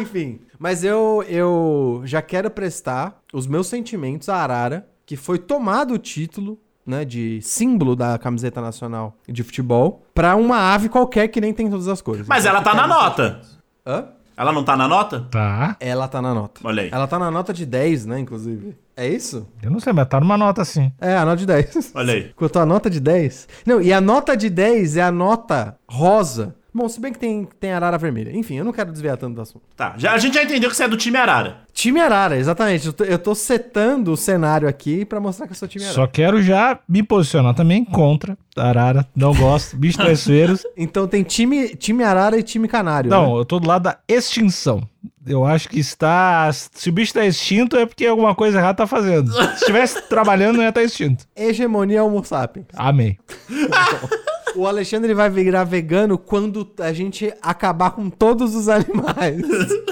Enfim, 0.00 0.40
mas 0.58 0.82
eu, 0.82 1.24
eu 1.28 2.02
já 2.06 2.20
quero 2.20 2.50
prestar 2.50 3.22
os 3.32 3.46
meus 3.46 3.68
sentimentos 3.68 4.28
à 4.28 4.38
Arara, 4.38 4.84
que 5.06 5.16
foi 5.16 5.38
tomado 5.38 5.94
o 5.94 5.98
título 5.98 6.58
né, 6.86 7.04
de 7.04 7.40
símbolo 7.42 7.94
da 7.94 8.18
camiseta 8.18 8.60
nacional 8.60 9.16
de 9.28 9.42
futebol, 9.42 10.02
pra 10.14 10.36
uma 10.36 10.74
ave 10.74 10.88
qualquer 10.88 11.28
que 11.28 11.40
nem 11.40 11.52
tem 11.52 11.70
todas 11.70 11.88
as 11.88 12.00
cores. 12.02 12.26
Mas 12.26 12.44
Então, 12.44 12.56
ela 12.56 12.64
tá 12.64 12.74
na 12.74 12.86
nota. 12.86 13.40
Hã? 13.86 14.04
Ela 14.36 14.50
não 14.50 14.64
tá 14.64 14.76
na 14.76 14.88
nota? 14.88 15.26
Tá. 15.30 15.76
Ela 15.78 16.08
tá 16.08 16.22
na 16.22 16.34
nota. 16.34 16.60
Olha 16.64 16.82
aí. 16.82 16.88
Ela 16.90 17.06
tá 17.06 17.18
na 17.18 17.30
nota 17.30 17.52
de 17.52 17.66
10, 17.66 18.06
né, 18.06 18.18
inclusive. 18.18 18.76
É 18.96 19.06
isso? 19.06 19.46
Eu 19.62 19.70
não 19.70 19.78
sei, 19.78 19.92
mas 19.92 20.08
tá 20.08 20.18
numa 20.20 20.36
nota 20.38 20.62
assim. 20.62 20.90
É, 21.00 21.16
a 21.16 21.24
nota 21.24 21.36
de 21.36 21.46
10. 21.46 21.92
Olha 21.94 22.14
aí. 22.14 22.32
Quanto 22.34 22.58
a 22.58 22.66
nota 22.66 22.88
de 22.90 22.98
10? 22.98 23.48
Não, 23.66 23.80
e 23.80 23.92
a 23.92 24.00
nota 24.00 24.36
de 24.36 24.48
10 24.50 24.96
é 24.96 25.02
a 25.02 25.12
nota 25.12 25.76
rosa. 25.88 26.54
Bom, 26.74 26.88
se 26.88 26.98
bem 26.98 27.12
que 27.12 27.18
tem, 27.18 27.46
tem 27.60 27.70
arara 27.72 27.98
vermelha. 27.98 28.34
Enfim, 28.34 28.56
eu 28.56 28.64
não 28.64 28.72
quero 28.72 28.90
desviar 28.90 29.18
tanto 29.18 29.34
do 29.34 29.42
assunto. 29.42 29.62
Tá, 29.76 29.94
já, 29.98 30.12
a 30.12 30.18
gente 30.18 30.34
já 30.34 30.42
entendeu 30.42 30.70
que 30.70 30.76
você 30.76 30.84
é 30.84 30.88
do 30.88 30.96
time 30.96 31.18
Arara. 31.18 31.58
Time 31.74 32.00
Arara, 32.00 32.38
exatamente. 32.38 32.86
Eu 32.86 32.92
tô, 32.94 33.04
eu 33.04 33.18
tô 33.18 33.34
setando 33.34 34.12
o 34.12 34.16
cenário 34.16 34.66
aqui 34.66 35.04
pra 35.04 35.20
mostrar 35.20 35.46
que 35.46 35.52
eu 35.52 35.56
sou 35.56 35.68
time 35.68 35.84
Arara. 35.84 35.94
Só 35.94 36.06
quero 36.06 36.42
já 36.42 36.78
me 36.88 37.02
posicionar 37.02 37.54
também 37.54 37.84
contra 37.84 38.38
a 38.56 38.68
Arara. 38.68 39.06
Não 39.14 39.34
gosto. 39.34 39.76
Bicho 39.76 39.98
traiçoeiros. 40.02 40.64
Então 40.74 41.06
tem 41.06 41.22
time, 41.22 41.68
time 41.76 42.02
Arara 42.04 42.38
e 42.38 42.42
time 42.42 42.66
Canário. 42.66 43.10
né? 43.10 43.16
Não, 43.16 43.36
eu 43.36 43.44
tô 43.44 43.60
do 43.60 43.68
lado 43.68 43.82
da 43.82 43.98
extinção. 44.08 44.82
Eu 45.26 45.44
acho 45.44 45.68
que 45.68 45.78
está. 45.78 46.50
Se 46.52 46.88
o 46.88 46.92
bicho 46.92 47.12
tá 47.12 47.24
extinto 47.24 47.76
é 47.76 47.84
porque 47.84 48.06
alguma 48.06 48.34
coisa 48.34 48.58
errada 48.58 48.78
tá 48.78 48.86
fazendo. 48.86 49.30
Se 49.30 49.54
estivesse 49.56 50.00
trabalhando, 50.08 50.56
não 50.56 50.62
ia 50.62 50.70
estar 50.70 50.82
extinto. 50.82 51.26
Hegemonia 51.36 52.02
Homo 52.02 52.24
sapiens. 52.24 52.66
Amei. 52.74 53.18
O 54.54 54.66
Alexandre 54.66 55.14
vai 55.14 55.30
virar 55.30 55.64
vegano 55.64 56.18
quando 56.18 56.68
a 56.78 56.92
gente 56.92 57.32
acabar 57.40 57.92
com 57.92 58.10
todos 58.10 58.54
os 58.54 58.68
animais. 58.68 59.42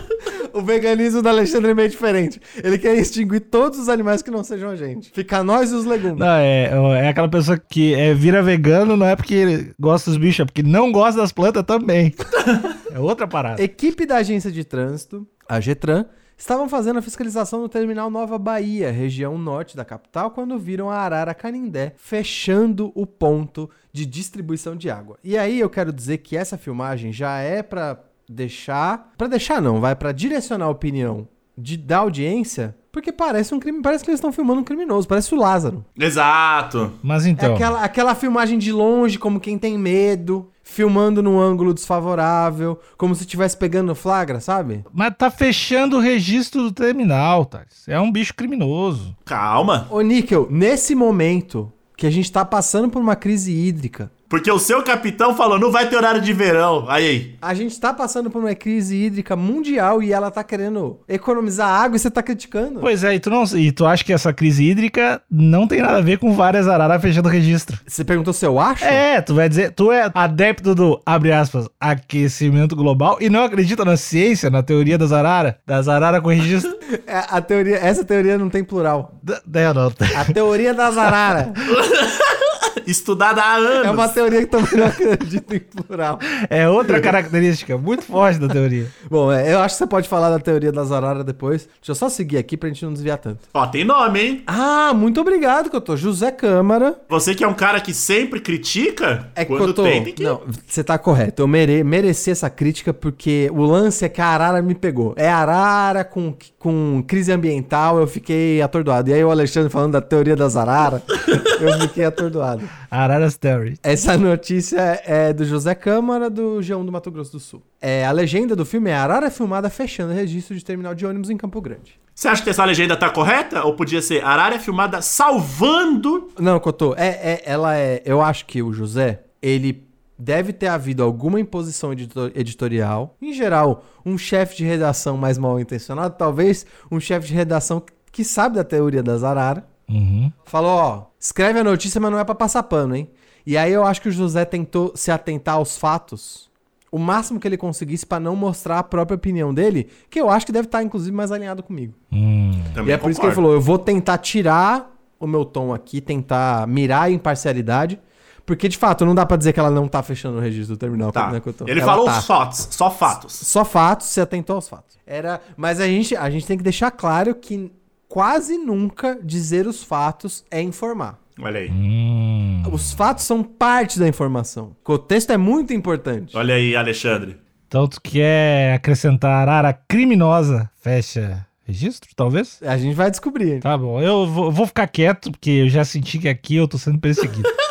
o 0.53 0.61
veganismo 0.63 1.23
do 1.23 1.29
Alexandre 1.29 1.71
é 1.71 1.75
meio 1.75 1.89
diferente. 1.89 2.41
Ele 2.63 2.79
quer 2.79 2.95
extinguir 2.97 3.41
todos 3.41 3.79
os 3.79 3.89
animais 3.89 4.23
que 4.23 4.31
não 4.31 4.45
sejam 4.45 4.71
a 4.71 4.77
gente. 4.77 5.11
Ficar 5.11 5.43
nós 5.43 5.71
e 5.71 5.75
os 5.75 5.85
legumes. 5.85 6.19
Não, 6.19 6.37
é, 6.37 6.71
é 7.05 7.09
aquela 7.09 7.29
pessoa 7.29 7.59
que 7.59 7.95
é, 7.95 8.13
vira 8.15 8.43
vegano, 8.43 8.97
não 8.97 9.07
é 9.07 9.17
porque 9.17 9.35
ele 9.35 9.73
gosta 9.79 10.11
dos 10.11 10.19
bichos, 10.19 10.41
é 10.41 10.45
porque 10.45 10.63
não 10.63 10.93
gosta 10.93 11.21
das 11.21 11.33
plantas 11.33 11.65
também. 11.65 12.15
É 12.93 12.99
outra 12.99 13.25
parada. 13.25 13.63
Equipe 13.63 14.05
da 14.05 14.17
agência 14.17 14.51
de 14.51 14.65
trânsito, 14.65 15.25
a 15.49 15.61
Getran, 15.61 16.07
estavam 16.41 16.69
fazendo 16.69 16.99
a 16.99 17.03
fiscalização 17.03 17.61
no 17.61 17.69
terminal 17.69 18.11
Nova 18.11 18.39
Bahia, 18.39 18.91
região 18.91 19.37
norte 19.37 19.77
da 19.77 19.85
capital, 19.85 20.31
quando 20.31 20.59
viram 20.59 20.91
a 20.91 20.97
Arara 20.97 21.35
Canindé 21.35 21.93
fechando 21.99 22.91
o 22.95 23.07
ponto 23.07 23.69
de 23.93 24.07
distribuição 24.07 24.75
de 24.75 24.89
água. 24.89 25.19
E 25.23 25.37
aí 25.37 25.61
eu 25.61 25.69
quero 25.69 25.93
dizer 25.93 26.19
que 26.19 26.37
essa 26.37 26.57
filmagem 26.57 27.13
já 27.13 27.39
é 27.39 27.63
pra 27.63 28.01
deixar, 28.27 29.13
Pra 29.19 29.27
deixar 29.27 29.61
não, 29.61 29.81
vai 29.81 29.95
pra 29.95 30.13
direcionar 30.13 30.65
a 30.65 30.71
opinião 30.71 31.29
de, 31.59 31.77
da 31.77 31.99
audiência, 31.99 32.75
porque 32.93 33.13
parece 33.13 33.55
um 33.55 33.61
crime, 33.61 33.81
parece 33.83 34.03
que 34.05 34.11
eles 34.11 34.19
estão 34.19 34.33
filmando 34.33 34.61
um 34.61 34.65
criminoso, 34.65 35.07
parece 35.07 35.35
o 35.35 35.39
Lázaro. 35.39 35.85
Exato. 35.99 36.93
Mas 37.03 37.25
É 37.27 37.31
então. 37.31 37.55
aquela, 37.55 37.83
aquela 37.83 38.15
filmagem 38.15 38.59
de 38.59 38.73
longe, 38.73 39.19
como 39.19 39.41
quem 39.41 39.57
tem 39.59 39.79
medo, 39.79 40.49
filmando 40.63 41.23
num 41.23 41.39
ângulo 41.41 41.73
desfavorável, 41.75 42.79
como 42.97 43.15
se 43.15 43.23
estivesse 43.23 43.57
pegando 43.57 43.95
flagra, 43.95 44.41
sabe? 44.41 44.85
Mas 44.93 45.15
tá 45.17 45.31
fechando 45.31 45.97
o 45.97 46.01
registro 46.01 46.63
do 46.63 46.73
terminal, 46.73 47.45
Thales. 47.45 47.87
É 47.89 47.99
um 48.01 48.11
bicho 48.11 48.35
criminoso. 48.35 49.17
Calma. 49.25 49.87
Ô, 49.91 50.01
Níquel, 50.01 50.47
nesse 50.51 50.95
momento 50.95 51.73
que 51.97 52.07
a 52.07 52.11
gente 52.11 52.31
tá 52.31 52.45
passando 52.45 52.89
por 52.89 53.01
uma 53.03 53.17
crise 53.17 53.53
hídrica, 53.53 54.11
Porque 54.31 54.49
o 54.49 54.61
seu 54.61 54.81
capitão 54.81 55.35
falou, 55.35 55.59
não 55.59 55.73
vai 55.73 55.89
ter 55.89 55.97
horário 55.97 56.21
de 56.21 56.33
verão. 56.33 56.87
Aí, 56.89 57.07
aí. 57.09 57.35
a 57.43 57.53
gente 57.53 57.79
tá 57.81 57.93
passando 57.93 58.31
por 58.31 58.39
uma 58.39 58.55
crise 58.55 58.95
hídrica 58.95 59.35
mundial 59.35 60.01
e 60.01 60.13
ela 60.13 60.31
tá 60.31 60.45
querendo 60.45 61.01
economizar 61.09 61.69
água 61.69 61.97
e 61.97 61.99
você 61.99 62.09
tá 62.09 62.23
criticando. 62.23 62.79
Pois 62.79 63.03
é, 63.03 63.17
e 63.17 63.19
tu, 63.19 63.29
não, 63.29 63.43
e 63.57 63.73
tu 63.73 63.85
acha 63.85 64.05
que 64.05 64.13
essa 64.13 64.33
crise 64.33 64.65
hídrica 64.65 65.21
não 65.29 65.67
tem 65.67 65.83
nada 65.83 65.99
a 65.99 66.01
ver 66.01 66.19
com 66.19 66.33
várias 66.33 66.69
araras 66.69 67.03
fechando 67.03 67.29
o 67.29 67.33
registro. 67.33 67.77
Você 67.85 68.05
perguntou 68.05 68.33
se 68.33 68.47
eu 68.47 68.61
acho? 68.61 68.85
É, 68.85 69.21
tu 69.21 69.35
vai 69.35 69.49
dizer, 69.49 69.73
tu 69.73 69.91
é 69.91 70.09
adepto 70.15 70.77
do, 70.77 71.03
abre 71.05 71.33
aspas, 71.33 71.69
aquecimento 71.81 72.77
global 72.77 73.19
e 73.21 73.29
não 73.29 73.43
acredita 73.43 73.85
na 73.85 73.97
ciência, 73.97 74.49
na 74.49 74.63
teoria 74.63 74.97
das 74.97 75.11
araras? 75.11 75.55
Das 75.67 75.89
araras 75.89 76.23
com 76.23 76.29
registro? 76.29 76.71
É, 77.07 77.25
a 77.29 77.41
teoria, 77.41 77.77
essa 77.77 78.05
teoria 78.05 78.37
não 78.37 78.49
tem 78.49 78.65
plural. 78.65 79.15
Da- 79.23 79.41
eu 79.63 79.75
não. 79.75 79.93
A 80.17 80.25
teoria 80.25 80.75
das 80.75 80.99
araras. 80.99 81.47
Estudada 82.87 83.41
há 83.43 83.55
anos. 83.57 83.87
é 83.87 83.91
uma 83.91 84.09
teoria 84.09 84.41
que 84.41 84.47
também 84.47 84.77
não 84.77 84.87
acredita 84.87 85.57
em 85.57 85.61
plural. 85.61 86.19
É 86.49 86.69
outra 86.69 87.01
característica 87.01 87.77
muito 87.79 88.05
forte 88.05 88.39
da 88.39 88.49
teoria. 88.49 88.87
Bom, 89.11 89.33
é, 89.33 89.53
eu 89.53 89.61
acho 89.61 89.75
que 89.75 89.79
você 89.79 89.87
pode 89.87 90.09
falar 90.09 90.31
da 90.31 90.39
teoria 90.39 90.73
das 90.73 90.93
araras 90.93 91.25
depois. 91.25 91.69
Deixa 91.81 91.91
eu 91.91 91.95
só 91.95 92.09
seguir 92.09 92.39
aqui 92.39 92.57
pra 92.57 92.69
gente 92.69 92.85
não 92.85 92.93
desviar 92.93 93.19
tanto. 93.19 93.41
Ó, 93.53 93.67
tem 93.67 93.85
nome, 93.85 94.21
hein? 94.21 94.43
Ah, 94.47 94.93
muito 94.95 95.21
obrigado, 95.21 95.71
Cotô. 95.71 95.97
José 95.97 96.31
Câmara. 96.31 97.01
Você 97.09 97.35
que 97.35 97.45
é 97.45 97.49
um 97.49 97.55
cara 97.55 97.81
que 97.81 97.93
sempre 97.93 98.41
critica, 98.41 99.29
É 99.35 99.45
quando 99.45 99.69
Cotô, 99.69 99.83
tem, 99.83 100.03
tem 100.05 100.13
que... 100.15 100.23
Não, 100.23 100.43
você 100.67 100.83
tá 100.85 100.99
correto. 100.99 101.43
Eu 101.43 101.49
mere, 101.49 101.83
mereci 101.85 102.31
essa 102.31 102.49
crítica 102.51 102.93
porque 102.93 103.51
o 103.53 103.63
lance 103.65 104.05
é 104.05 104.09
que 104.09 104.21
a 104.21 104.27
arara 104.27 104.63
me 104.63 104.75
pegou. 104.75 105.15
É 105.17 105.29
arara 105.29 106.05
com, 106.05 106.35
com 106.59 107.03
crise 107.07 107.33
ambiental, 107.33 107.99
eu 107.99 108.07
fiquei 108.07 108.61
atordoado. 108.63 109.11
E 109.11 109.15
aí 109.15 109.25
o 109.25 109.31
Alexandre 109.31 109.71
falando 109.71 109.93
da 109.93 110.01
teoria 110.01 110.37
das 110.37 110.57
araras, 110.57 111.03
eu 111.61 111.81
fiquei 111.81 112.05
atordoado. 112.05 112.60
Araras 112.91 113.37
Theory. 113.37 113.79
Essa 113.83 114.17
notícia 114.19 115.01
é 115.05 115.33
do 115.33 115.45
José 115.45 115.75
Câmara, 115.75 116.29
do 116.29 116.59
G1 116.61 116.85
do 116.85 116.93
Mato 116.93 117.11
Grosso 117.11 117.33
do 117.33 117.41
Sul. 117.41 117.63
É, 117.81 118.05
a 118.07 118.13
legenda 118.13 118.55
do 118.57 118.65
filme 118.65 118.91
é 118.91 118.95
Arara 118.95 119.31
filmada 119.31 119.71
fechando 119.71 120.13
registro 120.13 120.57
de 120.57 120.65
terminal 120.65 120.95
de 120.95 121.07
ônibus 121.07 121.31
em 121.31 121.37
Campo 121.37 121.61
Grande. 121.61 121.99
Você 122.15 122.29
acha 122.29 122.43
que 122.43 122.51
essa 122.51 122.65
legenda 122.65 122.97
tá 122.97 123.09
correta? 123.09 123.65
Ou 123.65 123.75
podia 123.75 124.03
ser 124.03 124.23
Arara 124.25 124.57
é 124.57 124.59
filmada 124.59 125.01
salvando... 125.01 126.29
Não, 126.39 126.61
Cotô, 126.61 126.95
é, 126.97 127.09
é, 127.09 127.43
ela 127.45 127.77
é. 127.77 128.03
Eu 128.05 128.21
acho 128.21 128.45
que 128.47 128.63
o 128.63 128.73
José, 128.73 129.23
ele 129.41 129.89
deve 130.19 130.53
ter 130.53 130.67
havido 130.67 131.03
alguma 131.03 131.41
imposição 131.41 131.93
edito- 131.93 132.31
editorial. 132.35 133.17
Em 133.23 133.33
geral, 133.33 133.85
um 134.05 134.19
chefe 134.19 134.57
de 134.59 134.65
redação 134.65 135.17
mais 135.17 135.39
mal 135.39 135.59
intencionado, 135.59 136.15
talvez 136.19 136.67
um 136.91 137.01
chefe 137.01 137.29
de 137.29 137.35
redação 137.35 137.83
que 138.13 138.23
sabe 138.23 138.57
da 138.57 138.65
teoria 138.65 139.03
das 139.03 139.25
araras. 139.25 139.65
Uhum. 139.89 140.31
Falou, 140.45 140.71
ó, 140.71 141.07
escreve 141.21 141.59
a 141.61 141.65
notícia, 141.65 142.01
mas 142.01 142.11
não 142.11 142.19
é 142.19 142.25
pra 142.25 142.35
passar 142.35 142.63
pano, 142.65 142.97
hein? 142.97 143.09
E 143.47 143.57
aí 143.57 143.73
eu 143.73 143.85
acho 143.85 144.01
que 144.03 144.09
o 144.09 144.13
José 144.13 144.45
tentou 144.45 144.93
se 144.97 145.11
atentar 145.11 145.57
aos 145.57 145.77
fatos 145.79 146.51
o 146.93 146.99
máximo 146.99 147.39
que 147.39 147.47
ele 147.47 147.57
conseguisse 147.57 148.05
pra 148.05 148.19
não 148.19 148.35
mostrar 148.35 148.81
a 148.81 148.83
própria 148.83 149.15
opinião 149.15 149.55
dele, 149.55 149.89
que 150.11 150.21
eu 150.21 150.29
acho 150.29 150.45
que 150.45 150.51
deve 150.53 150.67
estar, 150.67 150.83
inclusive, 150.83 151.15
mais 151.15 151.31
alinhado 151.31 151.63
comigo. 151.63 151.95
Hum. 152.13 152.51
Também 152.75 152.91
e 152.91 152.93
é 152.93 152.97
por 152.97 153.11
isso 153.11 153.21
que 153.21 153.27
ele 153.27 153.35
falou: 153.35 153.53
eu 153.53 153.61
vou 153.61 153.79
tentar 153.79 154.19
tirar 154.19 154.91
o 155.19 155.27
meu 155.27 155.45
tom 155.45 155.73
aqui, 155.73 156.01
tentar 156.01 156.67
mirar 156.67 157.03
a 157.03 157.11
imparcialidade. 157.11 158.01
Porque, 158.45 158.69
de 158.69 158.77
fato, 158.77 159.07
não 159.07 159.15
dá 159.15 159.25
pra 159.25 159.37
dizer 159.37 159.53
que 159.53 159.61
ela 159.61 159.71
não 159.71 159.87
tá 159.87 160.03
fechando 160.03 160.39
o 160.39 160.41
registro 160.41 160.75
do 160.75 160.79
terminal. 160.81 161.13
Tá. 161.13 161.31
né, 161.31 161.39
que 161.39 161.49
eu 161.49 161.53
tô- 161.53 161.69
Ele 161.69 161.79
Ela 161.79 161.89
falou 161.93 162.07
tá. 162.07 162.19
os 162.19 162.27
fatos, 162.27 162.69
só 162.73 162.91
fatos. 162.91 163.33
Só 163.33 163.65
fatos, 163.65 164.09
se 164.09 164.21
atentou 164.21 164.57
aos 164.57 164.69
fatos. 164.69 164.99
Era, 165.07 165.41
mas 165.57 165.79
a 165.79 165.87
gente, 165.87 166.17
a 166.17 166.29
gente 166.29 166.45
tem 166.47 166.57
que 166.57 166.65
deixar 166.65 166.91
claro 166.91 167.33
que 167.37 167.71
quase 168.11 168.59
nunca 168.59 169.17
dizer 169.23 169.69
os 169.69 169.85
fatos 169.85 170.45
é 170.51 170.61
informar. 170.61 171.19
Olha 171.41 171.61
aí. 171.61 171.71
Hum. 171.71 172.63
Os 172.71 172.93
fatos 172.93 173.25
são 173.25 173.43
parte 173.43 173.99
da 173.99 174.07
informação. 174.07 174.77
O 174.85 174.99
texto 174.99 175.31
é 175.31 175.39
muito 175.39 175.73
importante. 175.73 176.37
Olha 176.37 176.57
aí, 176.57 176.77
Alexandre. 176.77 177.39
Então 177.67 177.87
tu 177.87 178.01
quer 178.03 178.75
acrescentar 178.75 179.49
área 179.49 179.73
criminosa? 179.73 180.69
Fecha 180.83 181.47
registro, 181.65 182.11
talvez? 182.17 182.59
A 182.63 182.77
gente 182.77 182.95
vai 182.97 183.11
descobrir. 183.11 183.61
Tá 183.61 183.79
bom, 183.79 184.03
eu 184.03 184.27
vou, 184.27 184.47
eu 184.47 184.51
vou 184.51 184.67
ficar 184.67 184.89
quieto, 184.89 185.31
porque 185.31 185.51
eu 185.51 185.69
já 185.69 185.85
senti 185.85 186.19
que 186.19 186.29
aqui 186.29 186.57
eu 186.57 186.67
tô 186.67 186.77
sendo 186.77 186.99
perseguido. 186.99 187.49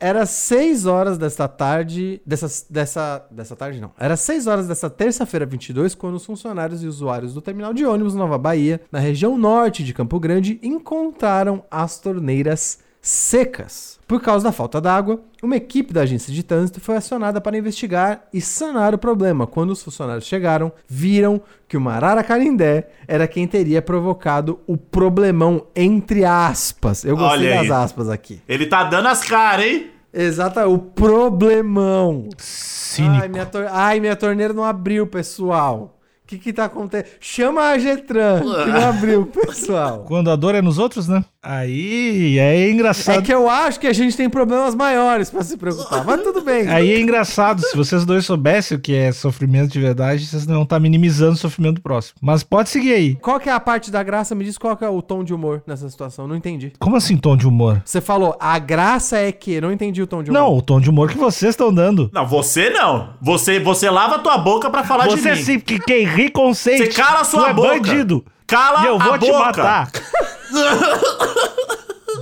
Era 0.00 0.24
6 0.24 0.86
horas 0.86 1.18
desta 1.18 1.48
tarde. 1.48 2.20
Dessa, 2.24 2.66
dessa, 2.70 3.26
dessa 3.30 3.56
tarde, 3.56 3.80
não. 3.80 3.92
Era 3.98 4.16
6 4.16 4.46
horas 4.46 4.68
dessa 4.68 4.88
terça-feira 4.88 5.44
22, 5.44 5.94
quando 5.94 6.14
os 6.14 6.24
funcionários 6.24 6.82
e 6.82 6.86
usuários 6.86 7.34
do 7.34 7.40
terminal 7.40 7.74
de 7.74 7.84
ônibus 7.84 8.14
Nova 8.14 8.38
Bahia, 8.38 8.80
na 8.92 8.98
região 8.98 9.36
norte 9.36 9.82
de 9.82 9.92
Campo 9.92 10.20
Grande, 10.20 10.60
encontraram 10.62 11.64
as 11.70 11.98
torneiras 11.98 12.78
secas. 13.00 13.98
Por 14.06 14.22
causa 14.22 14.44
da 14.44 14.52
falta 14.52 14.80
d'água, 14.80 15.20
uma 15.42 15.56
equipe 15.56 15.92
da 15.92 16.00
agência 16.00 16.32
de 16.32 16.42
trânsito 16.42 16.80
foi 16.80 16.96
acionada 16.96 17.40
para 17.42 17.58
investigar 17.58 18.24
e 18.32 18.40
sanar 18.40 18.94
o 18.94 18.98
problema. 18.98 19.46
Quando 19.46 19.70
os 19.70 19.82
funcionários 19.82 20.24
chegaram, 20.24 20.72
viram 20.88 21.40
que 21.68 21.76
o 21.76 21.80
Marara 21.80 22.24
Carindé 22.24 22.88
era 23.06 23.28
quem 23.28 23.46
teria 23.46 23.82
provocado 23.82 24.60
o 24.66 24.78
problemão, 24.78 25.66
entre 25.76 26.24
aspas. 26.24 27.04
Eu 27.04 27.16
gostei 27.18 27.48
Olha 27.50 27.60
aí. 27.60 27.68
das 27.68 27.76
aspas 27.84 28.08
aqui. 28.08 28.40
Ele 28.48 28.66
tá 28.66 28.84
dando 28.84 29.08
as 29.08 29.22
caras, 29.22 29.66
hein? 29.66 29.90
Exato, 30.12 30.60
o 30.60 30.78
problemão. 30.78 32.28
Cínico. 32.38 33.22
Ai 33.22 33.28
minha, 33.28 33.46
tor- 33.46 33.68
Ai, 33.70 34.00
minha 34.00 34.16
torneira 34.16 34.54
não 34.54 34.64
abriu, 34.64 35.06
pessoal. 35.06 35.94
O 36.24 36.26
que 36.28 36.38
que 36.38 36.52
tá 36.52 36.64
acontecendo? 36.66 37.10
Chama 37.20 37.70
a 37.70 37.78
Getran, 37.78 38.40
que 38.40 38.70
não 38.70 38.84
abriu, 38.88 39.26
pessoal. 39.26 40.04
Quando 40.06 40.30
a 40.30 40.36
dor 40.36 40.54
é 40.54 40.60
nos 40.62 40.78
outros, 40.78 41.08
né? 41.08 41.24
Aí 41.50 42.38
é 42.38 42.70
engraçado. 42.70 43.20
É 43.20 43.22
que 43.22 43.32
eu 43.32 43.48
acho 43.48 43.80
que 43.80 43.86
a 43.86 43.92
gente 43.94 44.14
tem 44.14 44.28
problemas 44.28 44.74
maiores 44.74 45.30
pra 45.30 45.42
se 45.42 45.56
preocupar, 45.56 46.04
mas 46.04 46.20
tudo 46.22 46.42
bem. 46.42 46.68
Aí 46.68 46.92
é 46.92 47.00
engraçado, 47.00 47.62
se 47.62 47.74
vocês 47.74 48.04
dois 48.04 48.26
soubessem 48.26 48.76
o 48.76 48.80
que 48.80 48.94
é 48.94 49.10
sofrimento 49.12 49.72
de 49.72 49.80
verdade, 49.80 50.26
vocês 50.26 50.46
não 50.46 50.64
estão 50.64 50.78
minimizando 50.78 51.32
o 51.32 51.36
sofrimento 51.36 51.76
do 51.76 51.80
próximo. 51.80 52.16
Mas 52.20 52.42
pode 52.42 52.68
seguir 52.68 52.92
aí. 52.92 53.14
Qual 53.14 53.40
que 53.40 53.48
é 53.48 53.52
a 53.52 53.58
parte 53.58 53.90
da 53.90 54.02
graça? 54.02 54.34
Me 54.34 54.44
diz 54.44 54.58
qual 54.58 54.76
que 54.76 54.84
é 54.84 54.90
o 54.90 55.00
tom 55.00 55.24
de 55.24 55.32
humor 55.32 55.62
nessa 55.66 55.88
situação. 55.88 56.28
Não 56.28 56.36
entendi. 56.36 56.74
Como 56.78 56.96
assim 56.96 57.16
tom 57.16 57.34
de 57.34 57.48
humor? 57.48 57.80
Você 57.82 58.02
falou, 58.02 58.36
a 58.38 58.58
graça 58.58 59.16
é 59.16 59.32
que... 59.32 59.58
Não 59.58 59.72
entendi 59.72 60.02
o 60.02 60.06
tom 60.06 60.22
de 60.22 60.30
humor. 60.30 60.40
Não, 60.42 60.54
o 60.54 60.60
tom 60.60 60.78
de 60.78 60.90
humor 60.90 61.08
que 61.08 61.16
vocês 61.16 61.50
estão 61.54 61.72
dando. 61.72 62.10
Não, 62.12 62.26
você 62.26 62.68
não. 62.68 63.14
Você, 63.22 63.58
você 63.58 63.88
lava 63.88 64.18
tua 64.18 64.36
boca 64.36 64.68
pra 64.68 64.84
falar 64.84 65.06
Você 65.06 65.32
de 65.32 65.38
mim. 65.38 65.44
sim, 65.44 65.60
que 65.60 65.78
quem 65.78 66.04
ri 66.04 66.30
consente. 66.30 66.92
Você 66.92 67.00
cala 67.02 67.20
a 67.20 67.24
sua 67.24 67.44
tu 67.44 67.46
é 67.48 67.54
boca. 67.54 67.68
bandido. 67.70 68.22
Cala 68.46 68.82
e 68.82 68.86
eu 68.86 68.96
a 68.96 68.98
vou 69.04 69.18
te 69.18 69.26
boca. 69.30 69.44
matar. 69.44 69.90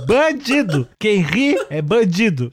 bandido. 0.07 0.87
Quem 0.97 1.21
ri 1.21 1.57
é 1.69 1.81
bandido. 1.81 2.51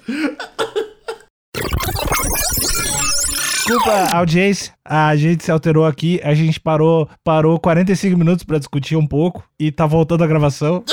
Desculpa, 3.66 3.92
audiência. 4.12 4.74
A 4.84 5.14
gente 5.14 5.44
se 5.44 5.50
alterou 5.50 5.86
aqui. 5.86 6.20
A 6.24 6.34
gente 6.34 6.60
parou, 6.60 7.08
parou 7.22 7.58
45 7.60 8.18
minutos 8.18 8.44
pra 8.44 8.58
discutir 8.58 8.96
um 8.96 9.06
pouco 9.06 9.44
e 9.58 9.70
tá 9.70 9.86
voltando 9.86 10.24
a 10.24 10.26
gravação. 10.26 10.84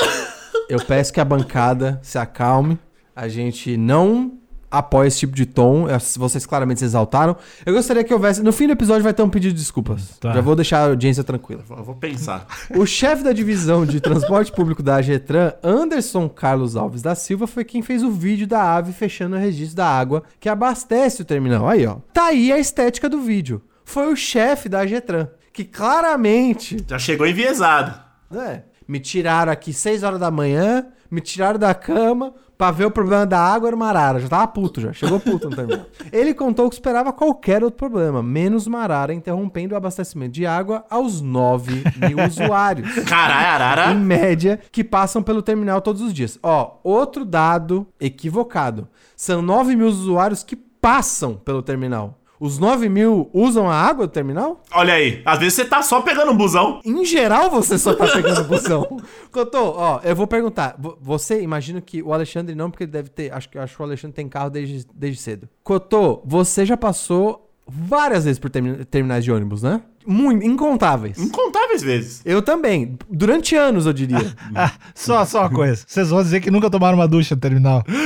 Eu 0.68 0.78
peço 0.78 1.12
que 1.12 1.20
a 1.20 1.24
bancada 1.24 2.00
se 2.02 2.16
acalme. 2.16 2.78
A 3.14 3.28
gente 3.28 3.76
não 3.76 4.38
apoia 4.72 5.06
esse 5.08 5.18
tipo 5.20 5.34
de 5.36 5.46
tom. 5.46 5.88
Es- 5.88 6.16
Vocês 6.16 6.44
claramente 6.46 6.78
se 6.80 6.84
exaltaram. 6.86 7.36
Eu 7.64 7.74
gostaria 7.74 8.02
que 8.02 8.12
houvesse. 8.12 8.42
No 8.42 8.52
fim 8.52 8.66
do 8.66 8.72
episódio 8.72 9.02
vai 9.02 9.12
ter 9.14 9.22
um 9.22 9.28
pedido 9.30 9.52
de 9.54 9.60
desculpas. 9.60 10.18
Tá. 10.18 10.32
Já 10.32 10.40
vou 10.40 10.56
deixar 10.56 10.78
a 10.78 10.86
audiência 10.88 11.22
tranquila. 11.22 11.62
Eu 11.70 11.84
vou 11.84 11.94
pensar. 11.94 12.46
O 12.76 12.86
chefe 12.86 13.22
da 13.22 13.32
divisão 13.32 13.84
de 13.86 14.00
transporte 14.00 14.50
público 14.56 14.82
da 14.82 14.96
Agetran, 14.96 15.52
Anderson 15.62 16.28
Carlos 16.28 16.74
Alves 16.76 17.02
da 17.02 17.14
Silva, 17.14 17.46
foi 17.46 17.64
quem 17.64 17.82
fez 17.82 18.02
o 18.02 18.10
vídeo 18.10 18.46
da 18.46 18.74
ave 18.76 18.92
fechando 18.92 19.36
o 19.36 19.38
registro 19.38 19.76
da 19.76 19.86
água 19.86 20.22
que 20.40 20.48
abastece 20.48 21.22
o 21.22 21.24
terminal. 21.24 21.68
Aí, 21.68 21.86
ó. 21.86 21.96
Tá 22.12 22.26
aí 22.26 22.50
a 22.52 22.58
estética 22.58 23.08
do 23.08 23.20
vídeo. 23.20 23.62
Foi 23.84 24.10
o 24.12 24.16
chefe 24.16 24.68
da 24.68 24.80
Agetran, 24.80 25.28
que 25.52 25.64
claramente 25.64 26.84
Já 26.88 26.98
chegou 26.98 27.26
enviesado. 27.26 27.94
é. 28.34 28.62
Me 28.88 28.98
tiraram 28.98 29.52
aqui 29.52 29.72
6 29.72 30.02
horas 30.02 30.18
da 30.18 30.30
manhã, 30.30 30.84
me 31.12 31.20
tiraram 31.20 31.58
da 31.58 31.74
cama 31.74 32.32
pra 32.56 32.70
ver 32.70 32.86
o 32.86 32.90
problema 32.90 33.26
da 33.26 33.38
água 33.38 33.68
era 33.68 33.76
uma 33.76 33.88
arara. 33.88 34.20
Já 34.20 34.28
tava 34.28 34.46
puto 34.46 34.80
já, 34.80 34.92
chegou 34.92 35.18
puto 35.20 35.50
no 35.50 35.54
terminal. 35.56 35.84
Ele 36.12 36.32
contou 36.32 36.68
que 36.68 36.74
esperava 36.76 37.12
qualquer 37.12 37.62
outro 37.62 37.76
problema, 37.76 38.22
menos 38.22 38.66
uma 38.66 38.78
arara 38.80 39.12
interrompendo 39.12 39.74
o 39.74 39.76
abastecimento 39.76 40.32
de 40.32 40.46
água 40.46 40.84
aos 40.88 41.20
9 41.20 41.82
mil 42.08 42.18
usuários. 42.26 42.88
Caralho, 43.04 43.42
Em 43.42 43.46
arara. 43.46 43.94
média, 43.94 44.58
que 44.72 44.82
passam 44.82 45.22
pelo 45.22 45.42
terminal 45.42 45.80
todos 45.82 46.00
os 46.00 46.14
dias. 46.14 46.38
Ó, 46.42 46.76
outro 46.82 47.24
dado 47.24 47.86
equivocado. 48.00 48.88
São 49.16 49.42
9 49.42 49.76
mil 49.76 49.88
usuários 49.88 50.42
que 50.42 50.56
passam 50.56 51.34
pelo 51.34 51.62
terminal. 51.62 52.18
Os 52.44 52.58
9 52.58 52.88
mil 52.88 53.30
usam 53.32 53.70
a 53.70 53.74
água 53.76 54.06
do 54.08 54.12
terminal? 54.12 54.60
Olha 54.74 54.94
aí. 54.94 55.22
Às 55.24 55.38
vezes 55.38 55.54
você 55.54 55.64
tá 55.64 55.80
só 55.80 56.00
pegando 56.00 56.32
um 56.32 56.36
busão. 56.36 56.80
Em 56.84 57.04
geral, 57.04 57.48
você 57.48 57.78
só 57.78 57.94
tá 57.94 58.04
pegando 58.08 58.42
busão. 58.48 59.00
Cotô, 59.30 59.74
ó, 59.76 60.00
eu 60.02 60.16
vou 60.16 60.26
perguntar. 60.26 60.74
Vo- 60.76 60.98
Você, 61.00 61.40
imagino 61.40 61.80
que 61.80 62.02
o 62.02 62.12
Alexandre 62.12 62.54
não, 62.56 62.68
porque 62.68 62.82
ele 62.82 62.90
deve 62.90 63.10
ter. 63.10 63.32
Acho 63.32 63.48
que, 63.48 63.56
acho 63.58 63.76
que 63.76 63.80
o 63.80 63.84
Alexandre 63.84 64.16
tem 64.16 64.28
carro 64.28 64.50
desde, 64.50 64.84
desde 64.92 65.20
cedo. 65.22 65.48
Cotô, 65.62 66.20
você 66.24 66.66
já 66.66 66.76
passou 66.76 67.48
várias 67.64 68.24
vezes 68.24 68.40
por 68.40 68.50
termi- 68.50 68.84
terminais 68.86 69.22
de 69.24 69.30
ônibus, 69.30 69.62
né? 69.62 69.80
Muito, 70.04 70.44
incontáveis. 70.44 71.16
Incontáveis 71.18 71.80
vezes. 71.80 72.22
Eu 72.24 72.42
também. 72.42 72.98
Durante 73.08 73.54
anos, 73.54 73.86
eu 73.86 73.92
diria. 73.92 74.18
Ah, 74.52 74.72
só, 74.96 75.24
só 75.24 75.42
uma 75.42 75.50
coisa. 75.50 75.84
Vocês 75.86 76.10
vão 76.10 76.20
dizer 76.20 76.40
que 76.40 76.50
nunca 76.50 76.68
tomaram 76.68 76.98
uma 76.98 77.06
ducha 77.06 77.36
no 77.36 77.40
terminal. 77.40 77.84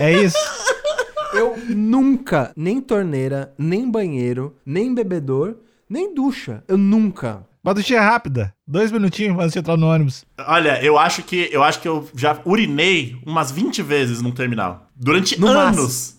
É 0.00 0.10
isso? 0.24 0.36
Eu 1.34 1.56
nunca, 1.68 2.52
nem 2.56 2.80
torneira, 2.80 3.52
nem 3.58 3.90
banheiro, 3.90 4.54
nem 4.64 4.94
bebedor, 4.94 5.56
nem 5.88 6.14
ducha. 6.14 6.62
Eu 6.68 6.76
nunca. 6.78 7.44
Uma 7.62 7.72
duchinha 7.72 8.00
rápida. 8.00 8.54
Dois 8.66 8.92
minutinhos 8.92 9.38
antes 9.38 9.52
de 9.54 9.58
entrar 9.58 9.76
no 9.76 9.86
ônibus. 9.86 10.24
Olha, 10.46 10.82
eu 10.84 10.98
acho 10.98 11.22
que 11.22 11.48
eu 11.50 11.62
acho 11.62 11.80
que 11.80 11.88
eu 11.88 12.06
já 12.14 12.38
urinei 12.44 13.16
umas 13.24 13.50
20 13.50 13.82
vezes 13.82 14.20
num 14.20 14.30
terminal. 14.32 14.88
Durante 14.94 15.40
No 15.40 15.48
anos. 15.48 16.18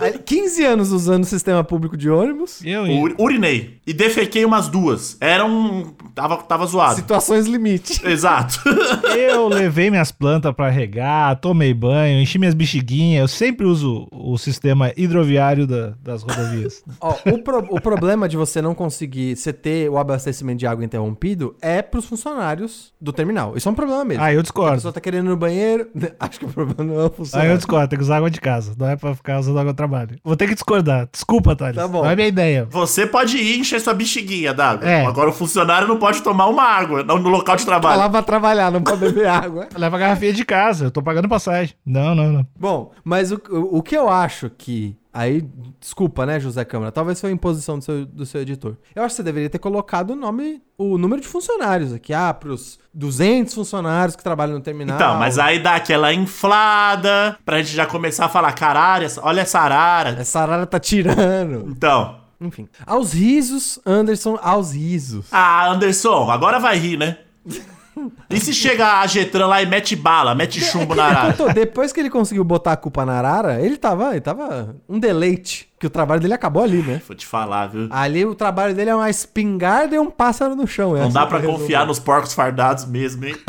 Aí, 0.00 0.18
15 0.18 0.64
anos 0.64 0.92
usando 0.92 1.22
o 1.22 1.26
sistema 1.26 1.62
público 1.64 1.96
de 1.96 2.08
ônibus. 2.10 2.60
Eu 2.64 2.82
Ur- 2.84 3.14
urinei. 3.18 3.78
E 3.86 3.92
defequei 3.92 4.44
umas 4.44 4.68
duas. 4.68 5.16
Era 5.20 5.44
um. 5.44 5.94
Tava, 6.14 6.36
tava 6.38 6.66
zoado. 6.66 6.96
Situações 6.96 7.46
limite. 7.46 8.00
Exato. 8.06 8.60
Eu 9.16 9.48
levei 9.48 9.90
minhas 9.90 10.10
plantas 10.10 10.52
pra 10.54 10.68
regar, 10.70 11.36
tomei 11.40 11.72
banho, 11.74 12.20
enchi 12.20 12.38
minhas 12.38 12.54
bexiguinhas. 12.54 13.20
Eu 13.22 13.28
sempre 13.28 13.66
uso 13.66 14.06
o 14.12 14.36
sistema 14.38 14.92
hidroviário 14.96 15.66
da- 15.66 15.94
das 16.02 16.22
rodovias. 16.22 16.82
Ó, 17.00 17.14
o, 17.26 17.38
pro- 17.42 17.66
o 17.70 17.80
problema 17.80 18.28
de 18.28 18.36
você 18.36 18.60
não 18.62 18.74
conseguir 18.74 19.36
você 19.36 19.52
ter 19.52 19.88
o 19.90 19.98
abastecimento 19.98 20.58
de 20.58 20.66
água 20.66 20.84
interrompido 20.84 21.54
é 21.60 21.82
pros 21.82 22.04
funcionários 22.06 22.92
do 23.00 23.12
terminal. 23.12 23.56
Isso 23.56 23.68
é 23.68 23.72
um 23.72 23.74
problema 23.74 24.04
mesmo. 24.04 24.22
Ah, 24.22 24.32
eu 24.32 24.40
A 24.40 24.42
discordo. 24.42 24.74
pessoa 24.76 24.92
tá 24.92 25.00
querendo 25.00 25.26
ir 25.26 25.30
no 25.30 25.36
banheiro. 25.36 25.88
Acho 26.18 26.38
que 26.38 26.44
o 26.44 26.48
problema 26.48 26.82
não 26.92 27.00
é 27.00 27.04
o 27.04 27.06
Ah, 27.06 27.10
funcionário. 27.10 27.52
eu 27.52 27.56
discordo. 27.56 27.88
Tem 27.88 27.98
que 27.98 28.04
usar 28.04 28.16
água 28.16 28.30
de 28.30 28.40
casa. 28.40 28.74
Não 28.86 28.92
é 28.92 28.96
pra 28.96 29.14
ficar 29.16 29.40
usando 29.40 29.58
água 29.58 29.72
do 29.72 29.76
trabalho. 29.76 30.16
Vou 30.22 30.36
ter 30.36 30.46
que 30.46 30.54
discordar. 30.54 31.08
Desculpa, 31.10 31.56
Thales. 31.56 31.74
Tá 31.74 31.88
bom. 31.88 32.04
Não 32.04 32.10
é 32.10 32.14
minha 32.14 32.28
ideia. 32.28 32.68
Você 32.70 33.04
pode 33.04 33.36
ir 33.36 33.58
encher 33.58 33.80
sua 33.80 33.92
bexiguinha 33.92 34.54
d'água. 34.54 34.88
É. 34.88 35.04
Agora 35.04 35.28
o 35.30 35.32
funcionário 35.32 35.88
não 35.88 35.98
pode 35.98 36.22
tomar 36.22 36.46
uma 36.46 36.62
água 36.62 37.02
no 37.02 37.18
no 37.18 37.28
local 37.28 37.56
de 37.56 37.64
Tá 37.64 37.72
trabalho. 37.72 37.98
lá 37.98 38.08
pra 38.08 38.22
trabalhar, 38.22 38.70
não 38.70 38.80
pra 38.82 38.94
beber 38.94 39.26
água. 39.26 39.66
Leva 39.76 39.96
a 39.96 39.98
garrafinha 39.98 40.32
de 40.32 40.44
casa. 40.44 40.84
Eu 40.84 40.90
tô 40.92 41.02
pagando 41.02 41.28
passagem. 41.28 41.74
Não, 41.84 42.14
não, 42.14 42.30
não. 42.30 42.46
Bom, 42.58 42.92
mas 43.02 43.32
o, 43.32 43.40
o 43.50 43.82
que 43.82 43.96
eu 43.96 44.08
acho 44.08 44.48
que. 44.56 44.96
Aí, 45.16 45.48
desculpa, 45.80 46.26
né, 46.26 46.38
José 46.38 46.62
Câmara? 46.62 46.92
Talvez 46.92 47.18
foi 47.18 47.30
imposição 47.30 47.78
do 47.78 47.84
seu, 47.84 48.04
do 48.04 48.26
seu 48.26 48.42
editor. 48.42 48.76
Eu 48.94 49.02
acho 49.02 49.14
que 49.14 49.16
você 49.16 49.22
deveria 49.22 49.48
ter 49.48 49.58
colocado 49.58 50.10
o 50.10 50.14
nome, 50.14 50.62
o 50.76 50.98
número 50.98 51.22
de 51.22 51.26
funcionários 51.26 51.90
aqui. 51.90 52.12
Ah, 52.12 52.34
pros 52.34 52.78
200 52.92 53.54
funcionários 53.54 54.14
que 54.14 54.22
trabalham 54.22 54.56
no 54.56 54.60
terminal. 54.60 54.94
Então, 54.94 55.14
mas 55.14 55.38
aí 55.38 55.58
dá 55.58 55.76
aquela 55.76 56.12
inflada 56.12 57.38
pra 57.46 57.56
gente 57.62 57.74
já 57.74 57.86
começar 57.86 58.26
a 58.26 58.28
falar, 58.28 58.52
caralho, 58.52 59.08
olha 59.22 59.40
essa 59.40 59.58
arara. 59.58 60.10
Essa 60.20 60.40
arara 60.40 60.66
tá 60.66 60.78
tirando. 60.78 61.66
Então. 61.70 62.20
Enfim. 62.38 62.68
Aos 62.86 63.14
risos, 63.14 63.78
Anderson, 63.86 64.38
aos 64.42 64.74
risos. 64.74 65.28
Ah, 65.32 65.70
Anderson, 65.70 66.30
agora 66.30 66.58
vai 66.58 66.76
rir, 66.76 66.98
né? 66.98 67.16
E 68.28 68.38
se 68.40 68.52
chega 68.52 69.00
a 69.00 69.06
Getran 69.06 69.46
lá 69.46 69.62
e 69.62 69.66
mete 69.66 69.96
bala, 69.96 70.34
mete 70.34 70.60
chumbo 70.60 70.94
na 70.94 71.04
arara? 71.04 71.34
Depois 71.54 71.92
que 71.92 72.00
ele 72.00 72.10
conseguiu 72.10 72.44
botar 72.44 72.72
a 72.72 72.76
culpa 72.76 73.04
na 73.06 73.14
arara, 73.14 73.60
ele 73.60 73.76
tava, 73.76 74.10
ele 74.12 74.20
tava 74.20 74.76
um 74.88 74.98
deleite. 74.98 75.68
Que 75.78 75.86
o 75.86 75.90
trabalho 75.90 76.20
dele 76.20 76.34
acabou 76.34 76.62
ali, 76.62 76.82
né? 76.82 77.00
Vou 77.06 77.16
te 77.16 77.26
falar, 77.26 77.66
viu? 77.68 77.88
Ali 77.90 78.24
o 78.24 78.34
trabalho 78.34 78.74
dele 78.74 78.90
é 78.90 78.94
uma 78.94 79.08
espingarda 79.10 79.94
e 79.94 79.98
um 79.98 80.10
pássaro 80.10 80.54
no 80.56 80.66
chão. 80.66 80.94
é 80.96 81.00
Não 81.00 81.06
assim 81.06 81.14
dá 81.14 81.24
resolve. 81.24 81.46
confiar 81.46 81.86
nos 81.86 81.98
porcos 81.98 82.32
fardados 82.34 82.84
mesmo, 82.86 83.24
hein? 83.26 83.36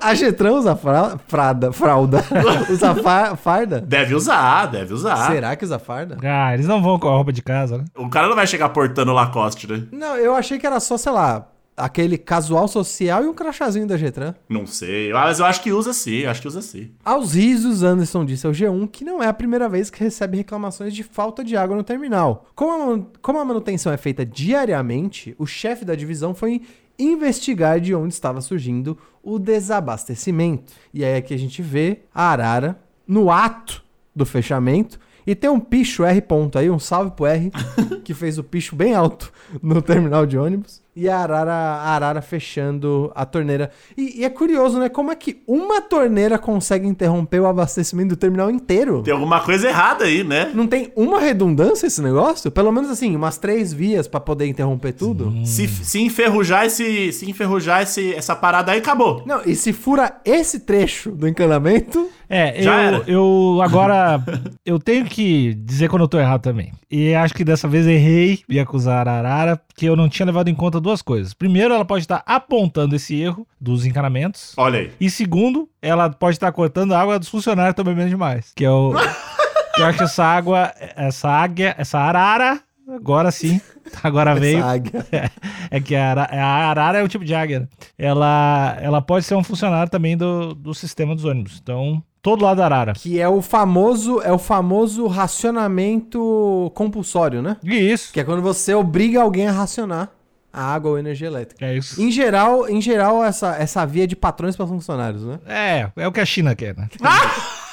A 0.00 0.14
Getran 0.14 0.52
usa 0.52 0.74
fra- 0.76 1.16
fralda, 1.28 1.72
fralda. 1.72 2.24
usa 2.70 2.94
fa- 2.96 3.36
farda? 3.36 3.80
Deve 3.80 4.14
usar, 4.14 4.66
deve 4.66 4.92
usar. 4.92 5.30
Será 5.30 5.54
que 5.56 5.64
usa 5.64 5.78
farda? 5.78 6.16
Ah, 6.22 6.52
eles 6.54 6.66
não 6.66 6.82
vão 6.82 6.98
com 6.98 7.08
a 7.08 7.12
roupa 7.12 7.32
de 7.32 7.42
casa, 7.42 7.78
né? 7.78 7.84
O 7.96 8.08
cara 8.08 8.28
não 8.28 8.34
vai 8.36 8.46
chegar 8.46 8.68
portando 8.70 9.12
Lacoste, 9.12 9.70
né? 9.70 9.82
Não, 9.92 10.16
eu 10.16 10.34
achei 10.34 10.58
que 10.58 10.66
era 10.66 10.80
só, 10.80 10.96
sei 10.96 11.12
lá, 11.12 11.46
aquele 11.76 12.16
casual 12.16 12.66
social 12.66 13.22
e 13.22 13.28
um 13.28 13.34
crachazinho 13.34 13.86
da 13.86 13.96
Getran. 13.96 14.34
Não 14.48 14.66
sei. 14.66 15.12
Mas 15.12 15.38
eu 15.38 15.44
acho 15.44 15.62
que 15.62 15.72
usa 15.72 15.92
sim, 15.92 16.24
acho 16.24 16.40
que 16.40 16.48
usa 16.48 16.62
sim. 16.62 16.90
Aos 17.04 17.34
risos, 17.34 17.82
Anderson 17.82 18.24
disse 18.24 18.46
ao 18.46 18.52
G1 18.52 18.88
que 18.88 19.04
não 19.04 19.22
é 19.22 19.26
a 19.26 19.34
primeira 19.34 19.68
vez 19.68 19.90
que 19.90 20.02
recebe 20.02 20.38
reclamações 20.38 20.94
de 20.94 21.02
falta 21.02 21.44
de 21.44 21.56
água 21.56 21.76
no 21.76 21.84
terminal. 21.84 22.46
Como 22.54 22.92
a, 22.94 23.18
como 23.20 23.38
a 23.38 23.44
manutenção 23.44 23.92
é 23.92 23.96
feita 23.96 24.24
diariamente, 24.24 25.34
o 25.38 25.46
chefe 25.46 25.84
da 25.84 25.94
divisão 25.94 26.34
foi 26.34 26.62
investigar 26.98 27.78
de 27.78 27.94
onde 27.94 28.14
estava 28.14 28.40
surgindo 28.40 28.96
o 29.22 29.38
desabastecimento. 29.38 30.72
E 30.94 31.04
aí 31.04 31.12
é 31.12 31.20
que 31.20 31.34
a 31.34 31.38
gente 31.38 31.60
vê 31.60 32.00
a 32.14 32.30
Arara 32.30 32.78
no 33.06 33.30
ato 33.30 33.84
do 34.14 34.24
fechamento. 34.24 34.98
E 35.26 35.34
tem 35.34 35.50
um 35.50 35.60
picho 35.60 36.04
R 36.04 36.20
ponto 36.22 36.56
aí, 36.58 36.70
um 36.70 36.78
salve 36.78 37.10
pro 37.10 37.26
R, 37.26 37.50
que 38.04 38.14
fez 38.14 38.38
o 38.38 38.44
picho 38.44 38.76
bem 38.76 38.94
alto 38.94 39.32
no 39.60 39.82
terminal 39.82 40.24
de 40.24 40.38
ônibus. 40.38 40.80
E 40.96 41.08
a 41.10 41.18
Arara, 41.18 41.52
a 41.52 41.88
Arara 41.94 42.22
fechando 42.22 43.12
a 43.14 43.26
torneira. 43.26 43.70
E, 43.96 44.20
e 44.20 44.24
é 44.24 44.30
curioso, 44.30 44.78
né? 44.78 44.88
Como 44.88 45.12
é 45.12 45.14
que 45.14 45.42
uma 45.46 45.80
torneira 45.82 46.38
consegue 46.38 46.86
interromper 46.86 47.40
o 47.40 47.46
abastecimento 47.46 48.08
do 48.10 48.16
terminal 48.16 48.50
inteiro? 48.50 49.02
Tem 49.02 49.12
alguma 49.12 49.40
coisa 49.40 49.68
errada 49.68 50.04
aí, 50.04 50.24
né? 50.24 50.50
Não 50.54 50.66
tem 50.66 50.90
uma 50.96 51.20
redundância 51.20 51.86
esse 51.86 52.00
negócio? 52.00 52.50
Pelo 52.50 52.72
menos 52.72 52.90
assim, 52.90 53.14
umas 53.14 53.36
três 53.36 53.72
vias 53.74 54.08
pra 54.08 54.18
poder 54.20 54.46
interromper 54.46 54.92
tudo? 54.92 55.34
Se, 55.44 55.68
se 55.68 56.00
enferrujar 56.00 56.64
esse. 56.64 57.12
Se 57.12 57.28
enferrujar 57.30 57.82
esse, 57.82 58.14
essa 58.14 58.34
parada 58.34 58.72
aí, 58.72 58.78
acabou. 58.78 59.22
Não, 59.26 59.42
e 59.44 59.54
se 59.54 59.72
fura 59.74 60.16
esse 60.24 60.60
trecho 60.60 61.10
do 61.10 61.28
encanamento, 61.28 62.08
É, 62.28 62.60
Já 62.62 62.72
eu, 62.74 62.80
era. 62.80 63.02
eu 63.06 63.58
agora 63.62 64.20
eu 64.64 64.78
tenho 64.78 65.04
que 65.04 65.54
dizer 65.54 65.88
quando 65.88 66.02
eu 66.02 66.08
tô 66.08 66.18
errado 66.18 66.40
também. 66.42 66.72
E 66.90 67.14
acho 67.14 67.34
que 67.34 67.44
dessa 67.44 67.68
vez 67.68 67.86
errei 67.86 68.40
em 68.48 68.58
acusar 68.58 69.06
a 69.08 69.12
Arara, 69.18 69.56
porque 69.56 69.86
eu 69.86 69.94
não 69.96 70.08
tinha 70.08 70.26
levado 70.26 70.48
em 70.48 70.54
conta 70.54 70.80
duas 70.86 71.02
coisas. 71.02 71.34
Primeiro, 71.34 71.74
ela 71.74 71.84
pode 71.84 72.04
estar 72.04 72.22
apontando 72.24 72.94
esse 72.96 73.20
erro 73.20 73.46
dos 73.60 73.84
encanamentos. 73.84 74.52
Olha 74.56 74.78
aí. 74.80 74.92
E 75.00 75.10
segundo, 75.10 75.68
ela 75.82 76.08
pode 76.10 76.36
estar 76.36 76.50
cortando 76.52 76.92
a 76.94 77.00
água 77.00 77.18
dos 77.18 77.28
funcionários 77.28 77.74
que 77.74 77.80
estão 77.80 77.92
bebendo 77.92 78.10
demais. 78.10 78.52
Que 78.54 78.64
é 78.64 78.70
o. 78.70 78.92
que 79.74 79.82
eu 79.82 79.86
acho 79.86 79.98
que 79.98 80.04
essa 80.04 80.24
água, 80.24 80.72
essa 80.96 81.28
águia, 81.28 81.74
essa 81.76 81.98
arara, 81.98 82.60
agora 82.88 83.30
sim. 83.30 83.60
Agora 84.02 84.34
veio. 84.34 84.58
essa 84.58 84.66
águia. 84.72 85.04
É 85.70 85.80
que 85.80 85.94
a, 85.96 86.10
ara- 86.10 86.28
a 86.32 86.68
arara 86.70 86.98
é 86.98 87.04
um 87.04 87.08
tipo 87.08 87.24
de 87.24 87.34
águia. 87.34 87.60
né? 87.60 87.68
Ela, 87.98 88.76
ela 88.80 89.02
pode 89.02 89.24
ser 89.24 89.34
um 89.34 89.42
funcionário 89.44 89.90
também 89.90 90.16
do, 90.16 90.54
do 90.54 90.72
sistema 90.74 91.14
dos 91.14 91.24
ônibus. 91.24 91.58
Então, 91.62 92.02
todo 92.22 92.44
lado 92.44 92.56
da 92.58 92.64
arara. 92.64 92.92
Que 92.94 93.20
é 93.20 93.28
o 93.28 93.40
famoso, 93.42 94.20
é 94.22 94.32
o 94.32 94.38
famoso 94.38 95.06
racionamento 95.06 96.70
compulsório, 96.74 97.42
né? 97.42 97.56
Isso. 97.62 98.12
Que 98.12 98.20
é 98.20 98.24
quando 98.24 98.42
você 98.42 98.74
obriga 98.74 99.22
alguém 99.22 99.46
a 99.48 99.52
racionar 99.52 100.10
a 100.56 100.74
água 100.74 100.92
ou 100.92 100.98
energia 100.98 101.26
elétrica. 101.26 101.66
É 101.66 101.76
isso. 101.76 102.00
Em 102.00 102.10
geral, 102.10 102.66
em 102.66 102.80
geral 102.80 103.22
essa, 103.22 103.54
essa 103.56 103.84
via 103.84 104.06
de 104.06 104.16
patrões 104.16 104.56
para 104.56 104.66
funcionários, 104.66 105.22
né? 105.22 105.38
É, 105.46 105.90
é 105.94 106.08
o 106.08 106.12
que 106.12 106.20
a 106.20 106.24
China 106.24 106.54
quer, 106.54 106.74
né? 106.74 106.88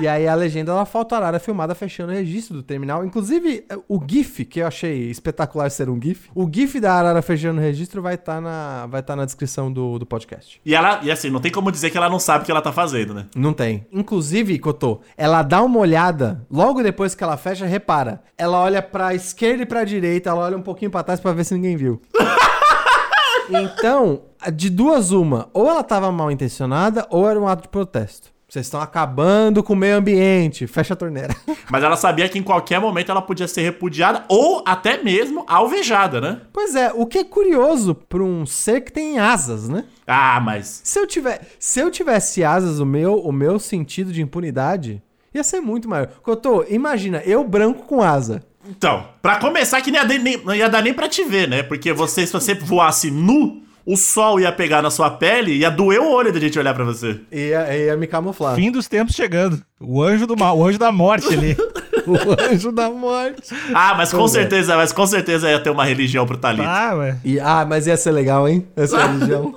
E 0.00 0.06
aí 0.06 0.28
a 0.28 0.34
legenda 0.34 0.72
ela 0.72 0.84
falta 0.84 1.14
a 1.14 1.18
Arara 1.18 1.38
filmada 1.38 1.74
fechando 1.74 2.12
o 2.12 2.14
registro 2.14 2.56
do 2.56 2.62
terminal. 2.62 3.04
Inclusive, 3.04 3.64
o 3.88 4.00
GIF, 4.06 4.44
que 4.44 4.60
eu 4.60 4.66
achei 4.66 5.10
espetacular 5.10 5.70
ser 5.70 5.88
um 5.88 6.00
GIF, 6.00 6.28
o 6.34 6.48
GIF 6.52 6.78
da 6.80 6.92
Arara 6.92 7.22
fechando 7.22 7.58
o 7.58 7.62
registro 7.62 8.02
vai 8.02 8.14
estar 8.14 8.40
na, 8.40 8.86
vai 8.86 9.02
tá 9.02 9.16
na 9.16 9.24
descrição 9.24 9.72
do, 9.72 9.98
do 9.98 10.04
podcast. 10.04 10.60
E 10.64 10.74
ela, 10.74 11.00
e 11.02 11.10
assim, 11.10 11.30
não 11.30 11.40
tem 11.40 11.50
como 11.50 11.72
dizer 11.72 11.90
que 11.90 11.96
ela 11.96 12.10
não 12.10 12.18
sabe 12.18 12.42
o 12.42 12.46
que 12.46 12.50
ela 12.50 12.60
tá 12.60 12.72
fazendo, 12.72 13.14
né? 13.14 13.26
Não 13.34 13.52
tem. 13.52 13.86
Inclusive, 13.90 14.58
Cotô, 14.58 15.00
ela 15.16 15.42
dá 15.42 15.62
uma 15.62 15.78
olhada, 15.78 16.44
logo 16.50 16.82
depois 16.82 17.14
que 17.14 17.24
ela 17.24 17.36
fecha, 17.36 17.64
repara. 17.64 18.22
Ela 18.36 18.60
olha 18.60 18.82
pra 18.82 19.14
esquerda 19.14 19.62
e 19.62 19.66
pra 19.66 19.84
direita, 19.84 20.30
ela 20.30 20.44
olha 20.44 20.56
um 20.56 20.62
pouquinho 20.62 20.90
pra 20.90 21.02
trás 21.02 21.20
pra 21.20 21.32
ver 21.32 21.44
se 21.44 21.54
ninguém 21.54 21.76
viu. 21.76 22.00
então, 23.48 24.22
de 24.52 24.68
duas 24.68 25.10
uma, 25.10 25.48
ou 25.54 25.68
ela 25.68 25.82
tava 25.82 26.12
mal 26.12 26.30
intencionada, 26.30 27.06
ou 27.10 27.28
era 27.28 27.40
um 27.40 27.48
ato 27.48 27.62
de 27.62 27.68
protesto. 27.68 28.35
Vocês 28.56 28.68
estão 28.68 28.80
acabando 28.80 29.62
com 29.62 29.74
o 29.74 29.76
meio 29.76 29.98
ambiente, 29.98 30.66
fecha 30.66 30.94
a 30.94 30.96
torneira. 30.96 31.36
Mas 31.70 31.84
ela 31.84 31.94
sabia 31.94 32.26
que 32.26 32.38
em 32.38 32.42
qualquer 32.42 32.80
momento 32.80 33.10
ela 33.10 33.20
podia 33.20 33.46
ser 33.46 33.60
repudiada 33.60 34.24
ou 34.28 34.64
até 34.66 35.02
mesmo 35.02 35.44
alvejada, 35.46 36.22
né? 36.22 36.40
pois 36.54 36.74
é, 36.74 36.90
o 36.94 37.04
que 37.04 37.18
é 37.18 37.24
curioso 37.24 37.94
pra 37.94 38.22
um 38.22 38.46
ser 38.46 38.80
que 38.80 38.90
tem 38.90 39.18
asas, 39.18 39.68
né? 39.68 39.84
Ah, 40.06 40.40
mas. 40.40 40.80
Se 40.84 40.98
eu, 40.98 41.06
tiver, 41.06 41.46
se 41.58 41.80
eu 41.80 41.90
tivesse 41.90 42.42
asas, 42.42 42.80
o 42.80 42.86
meu, 42.86 43.16
o 43.16 43.30
meu 43.30 43.58
sentido 43.58 44.10
de 44.10 44.22
impunidade 44.22 45.02
ia 45.34 45.44
ser 45.44 45.60
muito 45.60 45.86
maior. 45.86 46.08
Cotô, 46.22 46.64
imagina, 46.66 47.20
eu 47.26 47.44
branco 47.44 47.82
com 47.82 48.00
asa. 48.00 48.42
Então, 48.66 49.06
pra 49.20 49.36
começar, 49.38 49.82
que 49.82 49.90
nem 49.90 50.00
ia, 50.00 50.18
nem, 50.18 50.42
não 50.42 50.54
ia 50.54 50.68
dar 50.68 50.82
nem 50.82 50.94
pra 50.94 51.08
te 51.08 51.24
ver, 51.24 51.46
né? 51.46 51.62
Porque 51.62 51.92
você, 51.92 52.26
se 52.26 52.32
você 52.32 52.54
voasse 52.54 53.10
nu, 53.10 53.62
o 53.86 53.96
sol 53.96 54.40
ia 54.40 54.50
pegar 54.50 54.82
na 54.82 54.90
sua 54.90 55.08
pele 55.08 55.52
e 55.52 55.58
ia 55.58 55.70
doer 55.70 56.00
o 56.00 56.10
olho 56.10 56.32
da 56.32 56.40
gente 56.40 56.58
olhar 56.58 56.74
pra 56.74 56.84
você. 56.84 57.20
Ia, 57.30 57.76
ia 57.76 57.96
me 57.96 58.08
camuflar. 58.08 58.56
Fim 58.56 58.72
dos 58.72 58.88
tempos 58.88 59.14
chegando. 59.14 59.62
O 59.80 60.02
anjo 60.02 60.26
do 60.26 60.36
mal, 60.36 60.58
o 60.58 60.66
anjo 60.66 60.78
da 60.78 60.90
morte 60.90 61.32
ali. 61.32 61.56
O 62.06 62.40
anjo 62.40 62.70
da 62.70 62.88
morte. 62.88 63.52
Ah, 63.74 63.92
mas 63.96 64.12
com 64.12 64.26
é. 64.26 64.28
certeza, 64.28 64.76
mas 64.76 64.92
com 64.92 65.04
certeza 65.04 65.50
ia 65.50 65.58
ter 65.58 65.70
uma 65.70 65.84
religião 65.84 66.24
pro 66.24 66.36
Thalito. 66.36 66.62
Ah, 66.64 66.94
ué. 66.94 67.16
E, 67.24 67.40
ah, 67.40 67.66
mas 67.68 67.88
ia 67.88 67.96
ser 67.96 68.12
legal, 68.12 68.48
hein? 68.48 68.64
Essa 68.76 68.96
religião. 69.08 69.52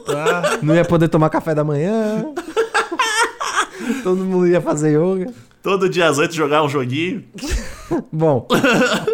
Não 0.59 0.73
ia 0.73 0.83
poder 0.83 1.09
tomar 1.09 1.29
café 1.29 1.53
da 1.53 1.63
manhã. 1.63 2.25
Todo 4.03 4.23
mundo 4.23 4.47
ia 4.47 4.61
fazer 4.61 4.97
yoga. 4.97 5.33
Todo 5.61 5.89
dia 5.89 6.07
às 6.07 6.17
oito 6.17 6.33
jogar 6.33 6.63
um 6.63 6.69
joguinho. 6.69 7.23
Bom, 8.11 8.47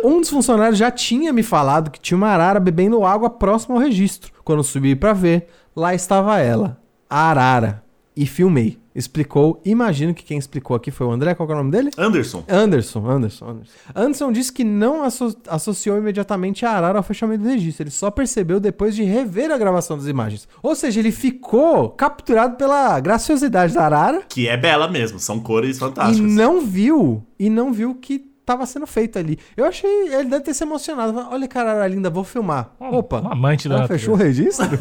um 0.03 0.19
dos 0.19 0.29
funcionários 0.29 0.77
já 0.77 0.91
tinha 0.91 1.31
me 1.31 1.43
falado 1.43 1.89
que 1.89 1.99
tinha 1.99 2.17
uma 2.17 2.27
arara 2.27 2.59
bebendo 2.59 3.05
água 3.05 3.29
próximo 3.29 3.75
ao 3.75 3.81
registro. 3.81 4.31
Quando 4.43 4.63
subi 4.63 4.95
pra 4.95 5.13
ver, 5.13 5.47
lá 5.75 5.93
estava 5.93 6.39
ela, 6.39 6.77
a 7.09 7.29
arara. 7.29 7.84
E 8.17 8.25
filmei. 8.25 8.77
Explicou, 8.95 9.61
imagino 9.65 10.13
que 10.13 10.23
quem 10.23 10.37
explicou 10.37 10.73
aqui 10.73 10.89
foi 10.89 11.05
o 11.05 11.11
André, 11.11 11.35
qual 11.35 11.45
que 11.45 11.51
é 11.51 11.55
o 11.55 11.57
nome 11.57 11.69
dele? 11.69 11.91
Anderson. 11.97 12.45
Anderson, 12.47 13.05
Anderson, 13.09 13.45
Anderson. 13.49 13.71
Anderson 13.93 14.31
disse 14.31 14.53
que 14.53 14.63
não 14.63 15.03
asso- 15.03 15.35
associou 15.49 15.97
imediatamente 15.97 16.65
a 16.65 16.71
Arara 16.71 16.97
ao 16.99 17.03
fechamento 17.03 17.43
do 17.43 17.49
registro. 17.49 17.83
Ele 17.83 17.91
só 17.91 18.09
percebeu 18.09 18.57
depois 18.57 18.95
de 18.95 19.03
rever 19.03 19.51
a 19.51 19.57
gravação 19.57 19.97
das 19.97 20.07
imagens. 20.07 20.47
Ou 20.63 20.73
seja, 20.77 21.01
ele 21.01 21.11
ficou 21.11 21.89
capturado 21.89 22.55
pela 22.55 22.97
graciosidade 23.01 23.73
da 23.73 23.83
Arara 23.83 24.21
Que 24.29 24.47
é 24.47 24.55
bela 24.55 24.87
mesmo, 24.87 25.19
são 25.19 25.41
cores 25.41 25.75
e 25.75 25.79
fantásticas. 25.81 26.31
não 26.31 26.61
viu, 26.61 27.21
e 27.37 27.49
não 27.49 27.73
viu 27.73 27.89
o 27.89 27.95
que 27.95 28.25
estava 28.39 28.65
sendo 28.65 28.87
feito 28.87 29.19
ali. 29.19 29.37
Eu 29.57 29.65
achei, 29.65 29.89
ele 30.13 30.29
deve 30.29 30.45
ter 30.45 30.53
se 30.53 30.63
emocionado. 30.63 31.17
Olha 31.31 31.47
que 31.49 31.57
Arara 31.57 31.85
linda, 31.87 32.09
vou 32.09 32.23
filmar. 32.23 32.73
Opa, 32.79 33.19
Um 33.21 33.31
amante 33.33 33.67
da 33.67 33.85
fechou 33.87 34.13
o 34.13 34.17
registro? 34.17 34.69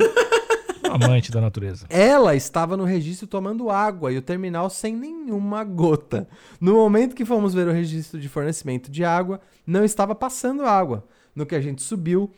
Amante 0.94 1.30
da 1.33 1.40
natureza. 1.40 1.87
Ela 1.88 2.35
estava 2.35 2.76
no 2.76 2.85
registro 2.85 3.26
tomando 3.26 3.70
água 3.70 4.12
e 4.12 4.16
o 4.18 4.22
terminal 4.22 4.70
sem 4.70 4.94
nenhuma 4.96 5.64
gota. 5.64 6.28
No 6.61 6.74
momento 6.74 7.14
que 7.14 7.24
fomos 7.24 7.52
ver 7.54 7.66
o 7.66 7.72
registro 7.72 8.20
de 8.20 8.28
fornecimento 8.28 8.90
de 8.90 9.04
água, 9.04 9.40
não 9.66 9.85
estava 9.85 10.14
passando 10.14 10.64
água. 10.64 11.04
No 11.35 11.44
que 11.44 11.54
a 11.54 11.61
gente 11.61 11.83
subiu, 11.83 12.30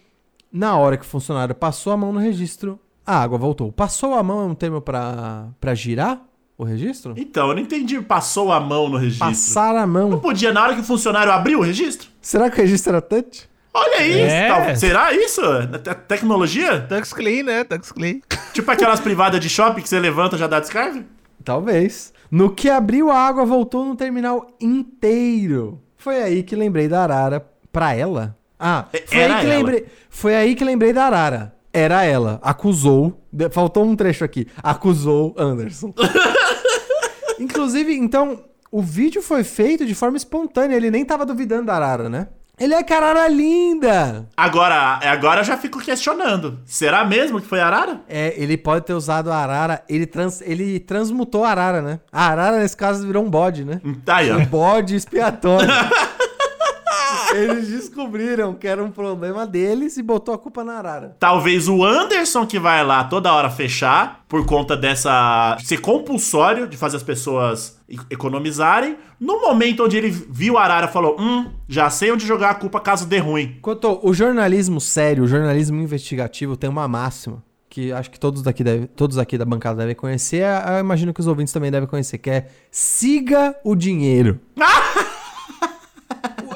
na 0.50 0.76
hora 0.76 0.96
que 0.96 1.04
o 1.04 1.08
funcionário 1.08 1.54
passou 1.54 1.92
a 1.92 1.96
mão 1.96 2.12
no 2.12 2.18
registro, 2.18 2.80
a 3.04 3.22
água 3.22 3.36
voltou. 3.38 3.70
Passou 3.70 4.14
a 4.14 4.22
mão 4.22 4.40
é 4.40 4.44
um 4.46 4.54
termo 4.54 4.80
para 4.80 5.48
para 5.60 5.74
girar 5.74 6.22
o 6.58 6.64
registro? 6.64 7.12
Então, 7.16 7.48
eu 7.50 7.54
não 7.54 7.62
entendi. 7.62 8.00
Passou 8.00 8.50
a 8.50 8.58
mão 8.58 8.88
no 8.88 8.96
registro. 8.96 9.26
Passar 9.28 9.76
a 9.76 9.86
Não 9.86 10.08
mão. 10.10 10.20
podia, 10.20 10.52
na 10.52 10.62
hora 10.62 10.74
que 10.74 10.80
o 10.80 10.84
funcionário 10.84 11.30
abriu 11.30 11.58
o 11.58 11.62
registro? 11.62 12.08
Será 12.22 12.48
que 12.50 12.58
o 12.58 12.62
registro 12.62 12.92
era 12.92 13.02
touch? 13.02 13.46
Olha 13.78 13.98
aí, 13.98 14.20
É. 14.20 14.48
tal- 14.48 14.76
será 14.76 15.12
isso? 15.12 15.40
Te- 15.82 15.94
tecnologia? 16.08 16.80
Tux 16.88 17.12
Clean, 17.12 17.42
né? 17.42 17.64
Tux 17.64 17.92
Clean. 17.92 18.20
Tipo 18.52 18.70
aquelas 18.70 19.00
privadas 19.00 19.38
de 19.40 19.48
shopping 19.48 19.82
que 19.82 19.88
você 19.88 19.98
levanta 20.00 20.36
e 20.36 20.38
já 20.38 20.46
dá 20.46 20.60
descarga? 20.60 21.04
Talvez. 21.44 22.12
No 22.30 22.50
que 22.54 22.68
abriu 22.70 23.10
a 23.10 23.18
água, 23.18 23.44
voltou 23.44 23.84
no 23.84 23.94
terminal 23.94 24.46
inteiro. 24.60 25.80
Foi 25.96 26.22
aí 26.22 26.42
que 26.42 26.56
lembrei 26.56 26.88
da 26.88 27.02
Arara 27.02 27.46
pra 27.70 27.94
ela. 27.94 28.36
Ah, 28.58 28.86
E- 28.92 29.02
foi 29.06 29.18
era 29.18 29.34
aí 29.34 29.40
que 29.40 29.46
ela. 29.46 29.56
lembrei. 29.58 29.86
Foi 30.08 30.34
aí 30.34 30.54
que 30.54 30.64
lembrei 30.64 30.92
da 30.92 31.04
Arara. 31.04 31.54
Era 31.72 32.02
ela. 32.04 32.38
Acusou. 32.42 33.20
de- 33.30 33.50
Faltou 33.50 33.84
um 33.84 33.94
trecho 33.94 34.24
aqui. 34.24 34.46
Acusou 34.62 35.34
Anderson. 35.36 35.92
Inclusive, 37.38 37.94
então, 37.94 38.40
o 38.70 38.80
vídeo 38.80 39.20
foi 39.22 39.44
feito 39.44 39.84
de 39.84 39.94
forma 39.94 40.16
espontânea. 40.16 40.74
Ele 40.76 40.90
nem 40.90 41.04
tava 41.04 41.26
duvidando 41.26 41.66
da 41.66 41.74
Arara, 41.74 42.08
né? 42.08 42.28
Ele 42.58 42.72
é 42.72 42.82
carara 42.82 43.28
linda! 43.28 44.26
Agora, 44.34 44.98
agora 45.02 45.40
eu 45.40 45.44
já 45.44 45.58
fico 45.58 45.78
questionando. 45.78 46.58
Será 46.64 47.04
mesmo 47.04 47.38
que 47.38 47.46
foi 47.46 47.60
Arara? 47.60 48.00
É, 48.08 48.32
ele 48.34 48.56
pode 48.56 48.86
ter 48.86 48.94
usado 48.94 49.30
a 49.30 49.36
arara, 49.36 49.82
ele, 49.86 50.06
trans, 50.06 50.40
ele 50.40 50.80
transmutou 50.80 51.44
a 51.44 51.50
arara, 51.50 51.82
né? 51.82 52.00
A 52.10 52.28
arara, 52.30 52.58
nesse 52.60 52.74
caso, 52.74 53.06
virou 53.06 53.22
um 53.22 53.28
bode, 53.28 53.62
né? 53.62 53.78
Tá 54.06 54.16
aí, 54.16 54.30
ó. 54.30 54.38
Um 54.38 54.46
bode 54.46 54.96
expiatório. 54.96 55.68
Eles 57.34 57.68
descobriram 57.68 58.54
que 58.54 58.66
era 58.66 58.82
um 58.82 58.90
problema 58.90 59.46
deles 59.46 59.96
e 59.96 60.02
botou 60.02 60.34
a 60.34 60.38
culpa 60.38 60.64
na 60.64 60.78
arara. 60.78 61.16
Talvez 61.18 61.68
o 61.68 61.84
Anderson 61.84 62.46
que 62.46 62.58
vai 62.58 62.84
lá 62.84 63.04
toda 63.04 63.32
hora 63.32 63.50
fechar, 63.50 64.24
por 64.28 64.44
conta 64.46 64.76
dessa. 64.76 65.56
ser 65.64 65.78
compulsório 65.78 66.66
de 66.66 66.76
fazer 66.76 66.96
as 66.96 67.02
pessoas 67.02 67.78
economizarem. 68.10 68.96
No 69.18 69.40
momento 69.40 69.84
onde 69.84 69.96
ele 69.96 70.10
viu 70.10 70.58
a 70.58 70.64
Arara, 70.64 70.88
falou: 70.88 71.16
Hum, 71.18 71.50
já 71.68 71.88
sei 71.88 72.12
onde 72.12 72.26
jogar 72.26 72.50
a 72.50 72.54
culpa 72.54 72.80
caso 72.80 73.06
dê 73.06 73.18
ruim. 73.18 73.58
Quanto 73.62 74.00
o 74.02 74.12
jornalismo 74.12 74.80
sério, 74.80 75.24
o 75.24 75.28
jornalismo 75.28 75.80
investigativo 75.80 76.56
tem 76.56 76.68
uma 76.68 76.88
máxima 76.88 77.42
que 77.68 77.92
acho 77.92 78.10
que 78.10 78.18
todos 78.18 78.42
daqui, 78.42 78.64
deve, 78.64 78.86
todos 78.86 79.18
aqui 79.18 79.36
da 79.36 79.44
bancada 79.44 79.76
devem 79.76 79.94
conhecer, 79.94 80.42
eu 80.42 80.78
imagino 80.80 81.12
que 81.12 81.20
os 81.20 81.26
ouvintes 81.26 81.52
também 81.52 81.70
devem 81.70 81.86
conhecer, 81.86 82.16
que 82.16 82.30
é 82.30 82.46
siga 82.70 83.54
o 83.62 83.74
dinheiro. 83.74 84.40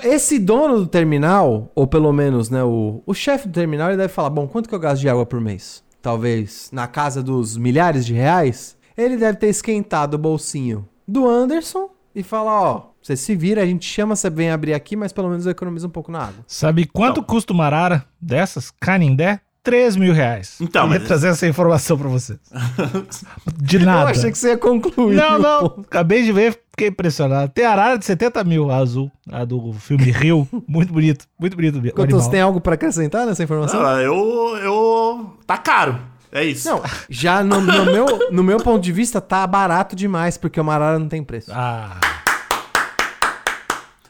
Esse 0.02 0.38
dono 0.38 0.78
do 0.80 0.86
terminal, 0.86 1.70
ou 1.74 1.86
pelo 1.86 2.12
menos, 2.12 2.50
né, 2.50 2.62
o, 2.64 3.02
o 3.06 3.14
chefe 3.14 3.48
do 3.48 3.54
terminal, 3.54 3.88
ele 3.88 3.96
deve 3.96 4.12
falar, 4.12 4.30
bom, 4.30 4.46
quanto 4.46 4.68
que 4.68 4.74
eu 4.74 4.78
gasto 4.78 5.00
de 5.00 5.08
água 5.08 5.24
por 5.26 5.40
mês? 5.40 5.82
Talvez 6.02 6.70
na 6.72 6.86
casa 6.86 7.22
dos 7.22 7.56
milhares 7.56 8.06
de 8.06 8.14
reais? 8.14 8.76
Ele 8.96 9.16
deve 9.16 9.38
ter 9.38 9.48
esquentado 9.48 10.14
o 10.14 10.18
bolsinho 10.18 10.88
do 11.06 11.28
Anderson 11.28 11.90
e 12.14 12.22
falar, 12.22 12.60
ó, 12.62 12.90
você 13.02 13.16
se 13.16 13.34
vira, 13.34 13.62
a 13.62 13.66
gente 13.66 13.84
chama, 13.86 14.14
você 14.16 14.28
vem 14.28 14.50
abrir 14.50 14.74
aqui, 14.74 14.96
mas 14.96 15.12
pelo 15.12 15.28
menos 15.28 15.46
eu 15.46 15.52
economizo 15.52 15.86
um 15.86 15.90
pouco 15.90 16.10
na 16.12 16.20
água. 16.20 16.44
Sabe 16.46 16.86
quanto 16.86 17.20
Então. 17.20 17.24
custa 17.24 17.52
uma 17.52 17.66
arara 17.66 18.04
dessas? 18.20 18.70
Canindé? 18.80 19.40
3 19.62 19.96
mil 19.96 20.12
reais. 20.14 20.56
Então, 20.60 20.86
Eu 20.86 20.92
ia 20.94 20.98
mas- 20.98 21.08
trazer 21.08 21.28
essa 21.28 21.46
informação 21.46 21.98
pra 21.98 22.08
vocês. 22.08 22.38
De 23.56 23.76
Eu 23.76 23.82
nada. 23.84 24.10
achei 24.10 24.30
que 24.30 24.38
você 24.38 24.50
ia 24.50 24.58
concluir. 24.58 25.14
Não, 25.16 25.38
não. 25.38 25.66
Acabei 25.86 26.22
de 26.24 26.32
ver, 26.32 26.58
fiquei 26.70 26.88
impressionado. 26.88 27.50
Tem 27.52 27.64
arara 27.64 27.98
de 27.98 28.04
70 28.04 28.42
mil, 28.44 28.70
a 28.70 28.76
azul. 28.76 29.10
A 29.30 29.44
do 29.44 29.72
filme 29.74 30.10
Rio. 30.10 30.48
Muito 30.66 30.92
bonito. 30.92 31.26
Muito 31.38 31.54
bonito. 31.56 31.80
Quanto 31.94 32.12
você 32.16 32.30
tem 32.30 32.40
algo 32.40 32.60
pra 32.60 32.74
acrescentar 32.74 33.26
nessa 33.26 33.42
informação? 33.42 33.84
Ah, 33.84 34.00
eu. 34.02 34.56
eu. 34.62 35.36
Tá 35.46 35.58
caro. 35.58 35.98
É 36.32 36.44
isso. 36.44 36.68
Não, 36.68 36.80
já 37.08 37.42
no, 37.42 37.60
no 37.60 37.84
meu, 37.86 38.06
no 38.30 38.42
meu 38.44 38.58
ponto 38.58 38.80
de 38.80 38.92
vista 38.92 39.20
tá 39.20 39.44
barato 39.46 39.96
demais, 39.96 40.38
porque 40.38 40.60
uma 40.60 40.72
arara 40.74 40.96
não 40.96 41.08
tem 41.08 41.24
preço. 41.24 41.50
Ah, 41.52 41.98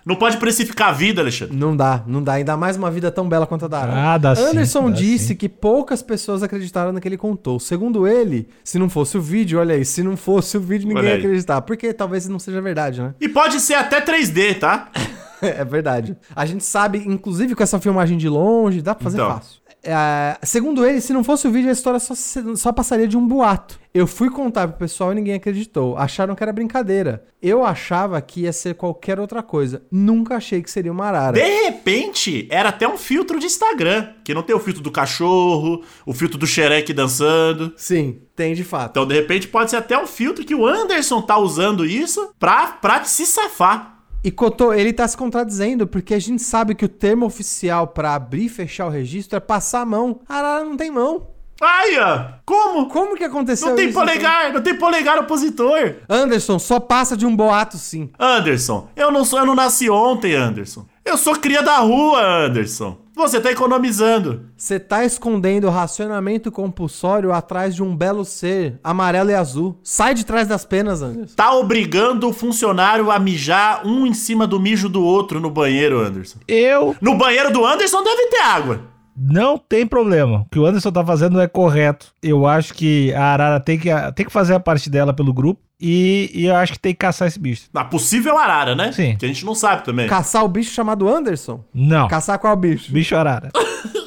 Não 0.05 0.17
pode 0.17 0.37
precificar 0.39 0.89
a 0.89 0.93
vida, 0.93 1.21
Alexandre. 1.21 1.57
Não 1.57 1.77
dá, 1.77 2.03
não 2.07 2.23
dá. 2.23 2.35
Ainda 2.35 2.57
mais 2.57 2.77
uma 2.77 2.91
vida 2.91 3.11
tão 3.11 3.29
bela 3.29 3.47
quanto 3.47 3.67
a 3.67 3.69
da 3.69 3.79
arara. 3.81 4.15
Ah, 4.15 4.19
dá 4.19 4.35
sim, 4.35 4.43
Anderson 4.43 4.91
dá 4.91 4.97
disse 4.97 5.29
sim. 5.29 5.35
que 5.37 5.49
poucas 5.49 6.03
pessoas 6.03 6.43
acreditaram 6.43 6.93
no 6.93 7.01
que 7.01 7.07
ele 7.09 7.17
contou. 7.17 7.61
Segundo 7.61 8.07
ele, 8.07 8.49
se 8.65 8.79
não 8.79 8.89
fosse 8.89 9.19
o 9.19 9.21
vídeo, 9.21 9.59
olha 9.61 9.75
aí, 9.75 9.85
se 9.85 10.03
não 10.03 10.17
fosse 10.17 10.57
o 10.57 10.61
vídeo, 10.61 10.89
ninguém 10.89 11.05
ia 11.05 11.17
acreditar. 11.17 11.61
Porque 11.63 11.93
talvez 11.93 12.27
não 12.29 12.39
seja 12.39 12.61
verdade, 12.61 13.01
né? 13.03 13.15
E 13.21 13.29
pode 13.29 13.61
ser 13.61 13.75
até 13.75 14.01
3D, 14.01 14.59
tá? 14.59 14.89
É 15.43 15.65
verdade. 15.65 16.15
A 16.37 16.45
gente 16.45 16.63
sabe, 16.63 16.99
inclusive 16.99 17.55
com 17.55 17.63
essa 17.63 17.81
filmagem 17.81 18.19
de 18.19 18.29
longe, 18.29 18.83
dá 18.83 18.95
pra 18.95 19.05
fazer 19.05 19.17
Então. 19.17 19.31
fácil. 19.37 19.60
É, 19.83 20.39
segundo 20.43 20.85
ele, 20.85 21.01
se 21.01 21.13
não 21.13 21.25
fosse 21.25 21.49
o 21.49 21.51
vídeo, 21.51 21.69
a 21.69 21.73
história 21.73 21.99
só, 21.99 22.15
só 22.55 22.73
passaria 22.73 23.09
de 23.09 23.17
um 23.17 23.27
boato. 23.27 23.79
Eu 23.93 24.07
fui 24.07 24.31
contar 24.31 24.69
pro 24.69 24.79
pessoal 24.79 25.11
e 25.11 25.17
ninguém 25.17 25.35
acreditou. 25.35 25.97
Acharam 25.97 26.37
que 26.37 26.43
era 26.43 26.53
brincadeira. 26.53 27.25
Eu 27.43 27.65
achava 27.65 28.21
que 28.21 28.43
ia 28.43 28.53
ser 28.53 28.75
qualquer 28.75 29.19
outra 29.19 29.43
coisa. 29.43 29.83
Nunca 29.91 30.37
achei 30.37 30.63
que 30.63 30.71
seria 30.71 30.93
uma 30.93 31.07
arara. 31.07 31.33
De 31.33 31.63
repente, 31.65 32.47
era 32.51 32.69
até 32.69 32.87
um 32.87 32.97
filtro 32.97 33.41
de 33.41 33.47
Instagram. 33.47 34.13
Que 34.23 34.33
não 34.33 34.45
tem 34.45 34.55
o 34.55 34.61
filtro 34.61 34.83
do 34.83 34.93
cachorro, 34.93 35.83
o 36.07 36.13
filtro 36.13 36.39
do 36.39 36.47
xereque 36.47 36.93
dançando. 36.93 37.73
Sim, 37.77 38.21
tem 38.37 38.55
de 38.55 38.63
fato. 38.63 38.91
Então, 38.91 39.07
de 39.07 39.15
repente, 39.15 39.49
pode 39.49 39.71
ser 39.71 39.77
até 39.79 39.99
um 39.99 40.07
filtro 40.07 40.45
que 40.45 40.55
o 40.55 40.67
Anderson 40.67 41.21
tá 41.21 41.37
usando 41.37 41.85
isso 41.85 42.33
pra, 42.39 42.69
pra 42.69 43.03
se 43.03 43.27
safar. 43.27 44.00
E 44.23 44.31
Cotô, 44.31 44.73
ele 44.75 44.93
tá 44.93 45.09
se 45.09 45.17
contradizendo, 45.17 45.87
porque 45.87 46.13
a 46.15 46.19
gente 46.19 46.43
sabe 46.43 46.75
que 46.75 46.85
o 46.85 46.89
termo 46.89 47.25
oficial 47.25 47.87
pra 47.87 48.15
abrir 48.15 48.45
e 48.45 48.49
fechar 48.51 48.87
o 48.87 48.91
registro 48.91 49.37
é 49.37 49.41
passar 49.41 49.81
a 49.81 49.87
mão. 49.87 50.21
A 50.29 50.37
arara 50.37 50.65
não 50.65 50.77
tem 50.77 50.91
mão. 50.91 51.27
Ó. 51.63 52.25
Como? 52.45 52.89
Como 52.89 53.17
que 53.17 53.25
aconteceu 53.25 53.69
Não 53.69 53.77
tem 53.77 53.89
isso? 53.89 53.99
então? 53.99 54.07
polegar, 54.07 54.53
não 54.53 54.63
tem 54.63 54.75
polegar 54.75 55.19
opositor. 55.19 55.97
Anderson, 56.09 56.59
só 56.59 56.81
passa 56.81 57.17
de 57.17 57.27
um 57.27 57.37
boato 57.37 57.77
sim. 57.77 58.11
Anderson, 58.19 58.89
eu 58.97 59.11
não 59.13 59.25
sou, 59.25 59.39
eu 59.39 59.47
não 59.47 59.55
nasci 59.55 59.91
ontem, 59.91 60.35
Anderson. 60.35 60.87
Eu 61.05 61.19
sou 61.19 61.37
cria 61.37 61.63
da 61.63 61.79
rua, 61.79 62.21
Anderson. 62.47 62.99
Você 63.21 63.39
tá 63.41 63.51
economizando. 63.51 64.47
Você 64.57 64.81
tá 64.81 65.05
escondendo 65.05 65.67
o 65.67 65.71
racionamento 65.71 66.51
compulsório 66.51 67.33
atrás 67.33 67.75
de 67.75 67.83
um 67.83 67.95
belo 67.95 68.25
ser, 68.25 68.81
amarelo 68.83 69.31
e 69.31 69.35
azul. 69.35 69.79
Sai 69.83 70.15
de 70.15 70.25
trás 70.25 70.49
das 70.49 70.65
penas, 70.65 71.03
Anderson. 71.03 71.35
Tá 71.37 71.53
obrigando 71.53 72.29
o 72.29 72.33
funcionário 72.33 73.11
a 73.11 73.19
mijar 73.19 73.87
um 73.87 74.07
em 74.07 74.15
cima 74.15 74.47
do 74.47 74.59
mijo 74.59 74.89
do 74.89 75.05
outro 75.05 75.39
no 75.39 75.51
banheiro, 75.51 76.01
Anderson. 76.01 76.39
eu 76.49 76.97
No 77.01 77.17
banheiro 77.17 77.53
do 77.53 77.65
Anderson 77.65 78.03
deve 78.03 78.27
ter 78.29 78.41
água. 78.41 78.81
não 79.15 79.59
tem 79.59 79.87
problema. 79.87 80.41
O 80.41 80.47
que 80.51 80.59
o 80.59 80.65
Anderson 80.65 80.91
tá 80.91 81.05
fazendo 81.05 81.41
é 81.41 81.47
correto. 81.47 82.07
Eu 82.23 82.47
acho 82.47 82.73
que 82.73 83.13
a 83.13 83.25
arara 83.25 83.61
tem 83.61 83.79
que, 83.79 83.91
tem 84.17 84.25
que 84.25 84.33
fazer 84.33 84.55
a 84.55 84.61
parte 84.61 84.89
dela 84.89 85.13
pelo 85.13 85.33
grupo. 85.35 85.61
E, 85.81 86.31
e 86.35 86.47
eu 86.47 86.57
acho 86.57 86.73
que 86.75 86.79
tem 86.79 86.93
que 86.93 86.99
caçar 86.99 87.27
esse 87.27 87.39
bicho. 87.39 87.69
Na 87.73 87.85
possível 87.85 88.37
arara, 88.37 88.75
né? 88.75 88.93
Sim. 88.93 89.17
Que 89.17 89.25
a 89.25 89.29
gente 89.29 89.45
não 89.47 89.55
sabe 89.55 89.85
também. 89.85 90.07
Caçar 90.07 90.45
o 90.45 90.49
bicho 90.49 90.73
chamado 90.73 91.09
Anderson? 91.09 91.65
Não. 91.73 92.07
Caçar 92.07 92.39
qual 92.39 92.55
bicho? 92.55 92.93
Bicho 92.93 93.17
arara. 93.17 93.51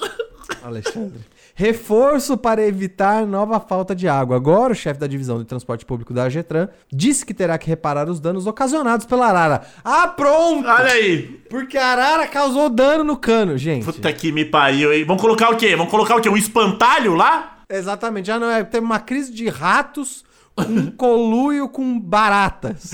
Alexandre. 0.63 1.19
Reforço 1.55 2.35
para 2.35 2.65
evitar 2.65 3.27
nova 3.27 3.59
falta 3.59 3.95
de 3.95 4.07
água. 4.07 4.35
Agora, 4.35 4.73
o 4.73 4.75
chefe 4.75 4.99
da 4.99 5.05
divisão 5.05 5.37
de 5.37 5.45
transporte 5.45 5.85
público 5.85 6.13
da 6.13 6.27
Getran 6.27 6.67
disse 6.91 7.23
que 7.23 7.33
terá 7.33 7.57
que 7.59 7.67
reparar 7.67 8.09
os 8.09 8.19
danos 8.19 8.47
ocasionados 8.47 9.05
pela 9.05 9.27
arara. 9.27 9.61
Ah, 9.83 10.07
pronto! 10.07 10.67
Olha 10.67 10.91
aí. 10.91 11.41
Porque 11.49 11.77
a 11.77 11.87
arara 11.87 12.27
causou 12.27 12.69
dano 12.69 13.03
no 13.03 13.17
cano, 13.17 13.55
gente. 13.55 13.85
Puta 13.85 14.11
que 14.11 14.31
me 14.31 14.45
pariu, 14.45 14.91
hein? 14.91 15.05
Vamos 15.05 15.21
colocar 15.21 15.49
o 15.51 15.57
quê? 15.57 15.75
Vamos 15.75 15.91
colocar 15.91 16.15
o 16.15 16.21
quê? 16.21 16.29
Um 16.29 16.37
espantalho 16.37 17.13
lá? 17.13 17.59
Exatamente, 17.69 18.27
já 18.27 18.39
não 18.39 18.49
é. 18.49 18.63
Teve 18.63 18.85
uma 18.85 18.99
crise 18.99 19.31
de 19.31 19.47
ratos 19.49 20.23
com 20.55 20.91
coluio 20.91 21.67
com 21.69 21.99
baratas. 21.99 22.91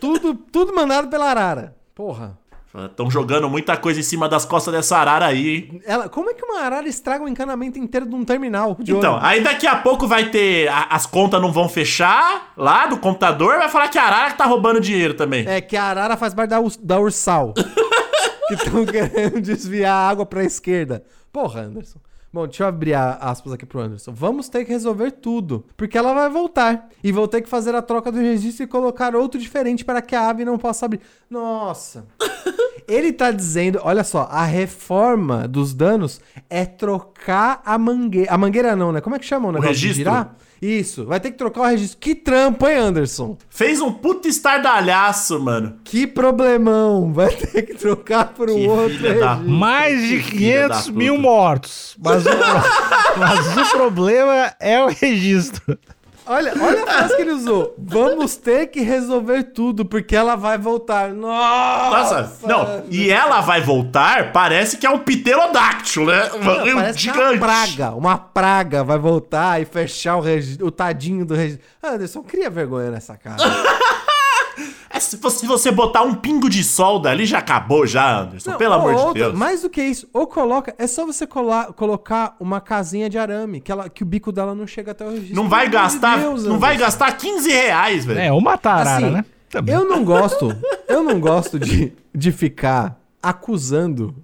tudo, 0.00 0.34
tudo 0.34 0.74
mandado 0.74 1.08
pela 1.08 1.26
arara. 1.30 1.76
Porra. 1.94 2.38
Estão 2.86 3.08
jogando 3.08 3.48
muita 3.48 3.76
coisa 3.76 4.00
em 4.00 4.02
cima 4.02 4.28
das 4.28 4.44
costas 4.44 4.74
dessa 4.74 4.96
arara 4.98 5.26
aí, 5.26 5.48
hein? 5.70 5.82
Ela, 5.86 6.08
como 6.08 6.28
é 6.30 6.34
que 6.34 6.44
uma 6.44 6.60
arara 6.60 6.88
estraga 6.88 7.22
o 7.22 7.28
encanamento 7.28 7.78
inteiro 7.78 8.04
de 8.04 8.16
um 8.16 8.24
terminal? 8.24 8.76
de 8.80 8.90
Então, 8.92 9.16
aí 9.22 9.40
daqui 9.44 9.64
a 9.64 9.76
pouco 9.76 10.08
vai 10.08 10.28
ter. 10.28 10.66
a- 10.68 10.88
as 10.90 11.06
contas 11.06 11.40
não 11.40 11.52
vão 11.52 11.68
fechar 11.68 12.52
lá 12.56 12.86
do 12.86 12.98
computador, 12.98 13.58
vai 13.58 13.68
falar 13.68 13.86
que 13.86 13.96
a 13.96 14.02
arara 14.02 14.32
que 14.32 14.38
tá 14.38 14.44
roubando 14.46 14.80
dinheiro 14.80 15.14
também. 15.14 15.46
É 15.46 15.60
que 15.60 15.76
a 15.76 15.84
arara 15.84 16.16
faz 16.16 16.34
parte 16.34 16.50
da, 16.50 16.58
da 16.82 16.98
Ursal. 16.98 17.54
que 18.48 18.54
estão 18.54 18.84
querendo 18.84 19.40
desviar 19.40 19.92
a 19.94 20.08
água 20.08 20.26
pra 20.26 20.42
esquerda. 20.42 21.04
Porra, 21.32 21.60
Anderson. 21.60 22.00
Bom, 22.34 22.48
deixa 22.48 22.64
eu 22.64 22.66
abrir 22.66 22.94
aspas 22.94 23.52
aqui 23.52 23.64
pro 23.64 23.78
Anderson. 23.78 24.12
Vamos 24.12 24.48
ter 24.48 24.64
que 24.64 24.72
resolver 24.72 25.12
tudo, 25.12 25.64
porque 25.76 25.96
ela 25.96 26.12
vai 26.12 26.28
voltar. 26.28 26.88
E 27.00 27.12
vou 27.12 27.28
ter 27.28 27.40
que 27.40 27.48
fazer 27.48 27.76
a 27.76 27.80
troca 27.80 28.10
do 28.10 28.18
registro 28.18 28.64
e 28.64 28.66
colocar 28.66 29.14
outro 29.14 29.38
diferente 29.38 29.84
para 29.84 30.02
que 30.02 30.16
a 30.16 30.30
ave 30.30 30.44
não 30.44 30.58
possa 30.58 30.84
abrir. 30.84 31.00
Nossa. 31.30 32.04
Ele 32.86 33.12
tá 33.12 33.30
dizendo, 33.30 33.80
olha 33.82 34.04
só, 34.04 34.28
a 34.30 34.44
reforma 34.44 35.48
dos 35.48 35.72
danos 35.74 36.20
é 36.50 36.64
trocar 36.66 37.62
a 37.64 37.78
mangueira. 37.78 38.32
A 38.32 38.36
mangueira 38.38 38.76
não, 38.76 38.92
né? 38.92 39.00
Como 39.00 39.16
é 39.16 39.18
que 39.18 39.24
chama 39.26 39.48
o 39.48 39.52
negócio 39.52 39.74
de 39.74 39.80
registro? 39.88 39.96
girar? 40.12 40.36
Isso, 40.62 41.04
vai 41.04 41.20
ter 41.20 41.30
que 41.30 41.36
trocar 41.36 41.60
o 41.62 41.66
registro. 41.66 41.98
Que 41.98 42.14
trampo, 42.14 42.66
hein, 42.66 42.76
Anderson? 42.78 43.36
Fez 43.50 43.80
um 43.82 43.92
puta 43.92 44.28
estardalhaço, 44.28 45.38
mano. 45.40 45.76
Que 45.84 46.06
problemão! 46.06 47.12
Vai 47.12 47.34
ter 47.34 47.62
que 47.62 47.74
trocar 47.74 48.28
por 48.32 48.48
um 48.48 48.54
Que 48.54 48.66
outro 48.68 48.98
da- 49.02 49.34
registro. 49.34 49.50
Mais 49.50 50.02
de 50.08 50.16
Que 50.18 50.22
filha 50.22 50.68
da 50.68 50.74
500 50.76 50.90
mil 50.90 51.18
mortos. 51.18 51.96
Mas 52.02 52.24
o, 52.24 52.30
mas 53.18 53.56
o 53.58 53.70
problema 53.72 54.52
é 54.58 54.82
o 54.82 54.88
registro. 54.88 55.78
Olha, 56.26 56.52
olha 56.58 56.82
a 56.84 56.86
frase 56.86 57.16
que 57.16 57.22
ele 57.22 57.32
usou. 57.32 57.74
Vamos 57.78 58.36
ter 58.36 58.68
que 58.68 58.80
resolver 58.80 59.42
tudo, 59.44 59.84
porque 59.84 60.16
ela 60.16 60.36
vai 60.36 60.56
voltar. 60.56 61.10
Nossa! 61.12 62.22
Nossa, 62.22 62.46
não. 62.46 62.84
E 62.90 63.10
ela 63.10 63.40
vai 63.42 63.60
voltar, 63.60 64.32
parece 64.32 64.78
que 64.78 64.86
é 64.86 64.90
um 64.90 64.98
pterodáctilo, 65.00 66.06
né? 66.06 66.30
Não, 66.42 66.64
Um 66.66 66.74
parece 66.76 67.08
é 67.08 67.12
uma 67.12 67.38
praga. 67.38 67.90
Uma 67.90 68.18
praga 68.18 68.82
vai 68.84 68.98
voltar 68.98 69.60
e 69.60 69.64
fechar 69.66 70.16
o, 70.16 70.20
regi- 70.20 70.62
o 70.62 70.70
tadinho 70.70 71.26
do 71.26 71.34
registro. 71.34 71.64
Anderson, 71.82 72.22
cria 72.22 72.48
vergonha 72.48 72.90
nessa 72.90 73.16
cara. 73.16 73.36
Se 75.04 75.16
você- 75.16 75.38
se 75.40 75.46
você 75.46 75.70
botar 75.70 76.02
um 76.02 76.14
pingo 76.14 76.48
de 76.48 76.62
solda 76.64 77.10
ali, 77.10 77.24
já 77.26 77.38
acabou 77.38 77.86
já, 77.86 78.20
Anderson. 78.20 78.50
Não, 78.52 78.58
Pelo 78.58 78.74
ou 78.74 78.80
amor 78.80 79.08
de 79.14 79.20
Deus. 79.20 79.34
Mais 79.34 79.62
do 79.62 79.70
que 79.70 79.82
isso, 79.82 80.08
ou 80.12 80.26
coloca. 80.26 80.74
É 80.78 80.86
só 80.86 81.04
você 81.06 81.26
colar- 81.26 81.72
colocar 81.72 82.36
uma 82.40 82.60
casinha 82.60 83.08
de 83.10 83.18
arame, 83.18 83.60
que, 83.60 83.70
ela, 83.70 83.88
que 83.88 84.02
o 84.02 84.06
bico 84.06 84.32
dela 84.32 84.54
não 84.54 84.66
chega 84.66 84.92
até 84.92 85.04
o 85.06 85.10
registro. 85.10 85.34
Não 85.36 85.48
vai 85.48 85.68
gastar, 85.68 86.18
Deus, 86.18 86.44
não 86.44 86.58
vai 86.58 86.76
gastar 86.76 87.12
15 87.16 87.50
reais, 87.50 88.04
velho. 88.04 88.18
É, 88.20 88.32
ou 88.32 88.40
matar 88.40 88.78
a 88.78 88.80
arara, 88.80 89.06
Assim, 89.06 89.14
né? 89.14 89.24
Também. 89.50 89.74
Eu 89.74 89.84
não 89.88 90.04
gosto, 90.04 90.48
eu 90.88 91.02
não 91.04 91.20
gosto 91.20 91.58
de, 91.60 91.92
de 92.14 92.32
ficar 92.32 92.98
acusando, 93.22 94.14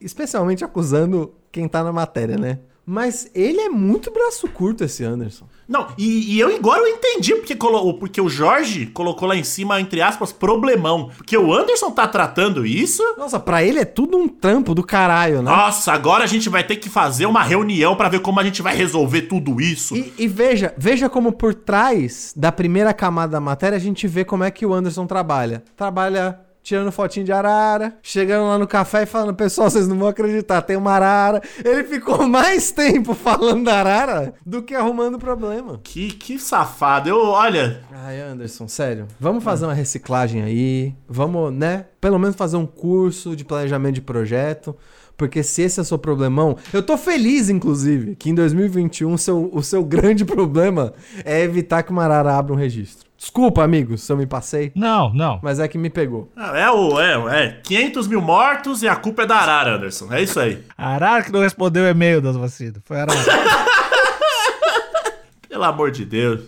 especialmente 0.00 0.64
acusando 0.64 1.34
quem 1.52 1.68
tá 1.68 1.82
na 1.84 1.92
matéria, 1.92 2.36
né? 2.36 2.58
Mas 2.86 3.30
ele 3.34 3.60
é 3.60 3.68
muito 3.68 4.10
braço 4.10 4.46
curto, 4.48 4.84
esse 4.84 5.02
Anderson. 5.04 5.46
Não, 5.68 5.86
e, 5.96 6.34
e 6.34 6.40
eu 6.40 6.54
agora 6.54 6.80
eu 6.82 6.88
entendi 6.88 7.34
porque, 7.34 7.54
colo- 7.54 7.94
porque 7.94 8.20
o 8.20 8.28
Jorge 8.28 8.86
colocou 8.86 9.26
lá 9.28 9.34
em 9.36 9.44
cima, 9.44 9.80
entre 9.80 10.00
aspas, 10.02 10.32
problemão. 10.32 11.10
Porque 11.16 11.36
o 11.36 11.52
Anderson 11.54 11.90
tá 11.90 12.06
tratando 12.06 12.66
isso. 12.66 13.02
Nossa, 13.16 13.40
pra 13.40 13.62
ele 13.64 13.78
é 13.80 13.84
tudo 13.84 14.16
um 14.18 14.28
trampo 14.28 14.74
do 14.74 14.82
caralho, 14.84 15.42
né? 15.42 15.50
Nossa, 15.50 15.92
agora 15.92 16.24
a 16.24 16.26
gente 16.26 16.48
vai 16.48 16.62
ter 16.64 16.76
que 16.76 16.88
fazer 16.88 17.26
uma 17.26 17.42
reunião 17.42 17.96
pra 17.96 18.08
ver 18.08 18.20
como 18.20 18.40
a 18.40 18.44
gente 18.44 18.60
vai 18.62 18.76
resolver 18.76 19.22
tudo 19.22 19.60
isso. 19.60 19.96
E, 19.96 20.12
e 20.18 20.28
veja, 20.28 20.74
veja 20.76 21.08
como 21.08 21.32
por 21.32 21.54
trás 21.54 22.32
da 22.36 22.52
primeira 22.52 22.92
camada 22.92 23.32
da 23.32 23.40
matéria 23.40 23.76
a 23.76 23.80
gente 23.80 24.06
vê 24.06 24.24
como 24.24 24.44
é 24.44 24.50
que 24.50 24.66
o 24.66 24.72
Anderson 24.74 25.06
trabalha. 25.06 25.62
Trabalha 25.76 26.38
tirando 26.64 26.90
fotinho 26.90 27.26
de 27.26 27.30
arara, 27.30 27.98
chegando 28.02 28.48
lá 28.48 28.58
no 28.58 28.66
café 28.66 29.02
e 29.02 29.06
falando, 29.06 29.34
pessoal, 29.34 29.68
vocês 29.68 29.86
não 29.86 29.98
vão 29.98 30.08
acreditar, 30.08 30.62
tem 30.62 30.76
uma 30.76 30.92
arara. 30.92 31.42
Ele 31.62 31.84
ficou 31.84 32.24
mais 32.26 32.72
tempo 32.72 33.14
falando 33.14 33.64
da 33.64 33.80
arara 33.80 34.34
do 34.44 34.62
que 34.62 34.74
arrumando 34.74 35.18
problema. 35.18 35.78
Que, 35.84 36.10
que 36.10 36.38
safado. 36.38 37.10
Eu, 37.10 37.18
olha, 37.18 37.82
Ai, 37.92 38.18
Anderson, 38.20 38.66
sério. 38.66 39.06
Vamos 39.20 39.44
fazer 39.44 39.66
uma 39.66 39.74
reciclagem 39.74 40.42
aí. 40.42 40.94
Vamos, 41.06 41.52
né? 41.52 41.84
Pelo 42.00 42.18
menos 42.18 42.34
fazer 42.34 42.56
um 42.56 42.66
curso 42.66 43.36
de 43.36 43.44
planejamento 43.44 43.96
de 43.96 44.00
projeto. 44.00 44.74
Porque 45.16 45.42
se 45.42 45.62
esse 45.62 45.78
é 45.78 45.82
o 45.82 45.84
seu 45.84 45.98
problemão. 45.98 46.56
Eu 46.72 46.82
tô 46.82 46.96
feliz, 46.96 47.48
inclusive, 47.48 48.16
que 48.16 48.30
em 48.30 48.34
2021 48.34 49.12
o 49.12 49.18
seu, 49.18 49.50
o 49.52 49.62
seu 49.62 49.84
grande 49.84 50.24
problema 50.26 50.92
é 51.24 51.42
evitar 51.42 51.82
que 51.82 51.90
uma 51.90 52.04
arara 52.04 52.36
abra 52.36 52.52
um 52.52 52.56
registro. 52.56 53.03
Desculpa, 53.24 53.64
amigos, 53.64 54.02
se 54.02 54.12
eu 54.12 54.18
me 54.18 54.26
passei. 54.26 54.70
Não, 54.74 55.10
não. 55.14 55.40
Mas 55.42 55.58
é 55.58 55.66
que 55.66 55.78
me 55.78 55.88
pegou. 55.88 56.30
é 56.36 56.70
o. 56.70 57.00
É, 57.00 57.46
é 57.46 57.60
500 57.64 58.06
mil 58.06 58.20
mortos 58.20 58.82
e 58.82 58.86
a 58.86 58.94
culpa 58.94 59.22
é 59.22 59.26
da 59.26 59.36
Arara, 59.36 59.76
Anderson. 59.76 60.12
É 60.12 60.22
isso 60.22 60.38
aí. 60.38 60.62
Arara 60.76 61.24
que 61.24 61.32
não 61.32 61.40
respondeu 61.40 61.84
o 61.84 61.88
e-mail 61.88 62.20
das 62.20 62.36
vacinas. 62.36 62.82
Foi 62.84 63.00
Arara. 63.00 63.16
Pelo 65.48 65.64
amor 65.64 65.90
de 65.90 66.04
Deus. 66.04 66.42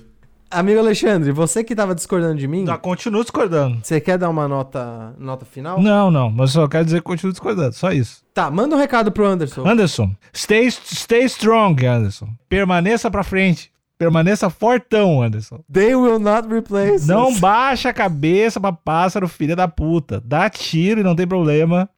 Amigo 0.51 0.79
Alexandre, 0.79 1.33
você 1.33 1.65
que 1.65 1.75
tava 1.75 1.95
discordando 1.95 2.37
de 2.37 2.47
mim, 2.47 2.67
tá, 2.67 2.77
continuo 2.77 3.23
discordando. 3.23 3.79
você 3.83 3.99
quer 3.99 4.19
dar 4.19 4.29
uma 4.29 4.47
nota, 4.47 5.15
nota 5.19 5.47
final? 5.47 5.81
Não, 5.81 6.11
não, 6.11 6.31
mas 6.31 6.53
só 6.53 6.69
quero 6.69 6.85
dizer 6.85 6.99
que 6.99 7.05
continuo 7.05 7.33
discordando, 7.33 7.75
só 7.75 7.91
isso. 7.91 8.23
Tá, 8.35 8.51
manda 8.51 8.77
um 8.77 8.79
recado 8.79 9.11
pro 9.11 9.27
Anderson. 9.27 9.67
Anderson, 9.67 10.15
stay, 10.33 10.71
stay 10.71 11.25
strong, 11.25 11.85
Anderson. 11.87 12.29
Permaneça 12.49 13.11
pra 13.11 13.25
frente. 13.25 13.73
Permaneça 13.99 14.51
fortão, 14.51 15.23
Anderson. 15.23 15.65
They 15.73 15.95
will 15.95 16.19
not 16.19 16.47
replace. 16.49 17.09
Não 17.09 17.29
us. 17.31 17.41
baixa 17.41 17.89
a 17.89 17.95
cabeça 17.95 18.61
pra 18.61 18.71
pássaro, 18.73 19.27
filha 19.27 19.57
da 19.57 19.67
puta. 19.67 20.21
Dá 20.23 20.51
tiro 20.51 21.01
e 21.01 21.05
não 21.05 21.17
tem 21.17 21.27
problema. 21.27 21.89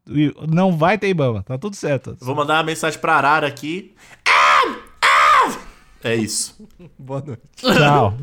Não 0.48 0.76
vai 0.76 0.96
ter 0.96 1.08
Ibama. 1.08 1.42
Tá 1.42 1.58
tudo 1.58 1.74
certo. 1.74 2.11
Anderson. 2.11 2.24
Vou 2.26 2.34
mandar 2.37 2.54
uma 2.54 2.62
mensagem 2.62 3.00
pra 3.00 3.14
Arara 3.14 3.46
aqui. 3.48 3.94
Ah! 4.26 4.76
Ah! 5.02 5.56
É 6.04 6.14
isso. 6.14 6.56
Boa 6.96 7.22
noite. 7.26 7.42
Tchau. 7.56 8.14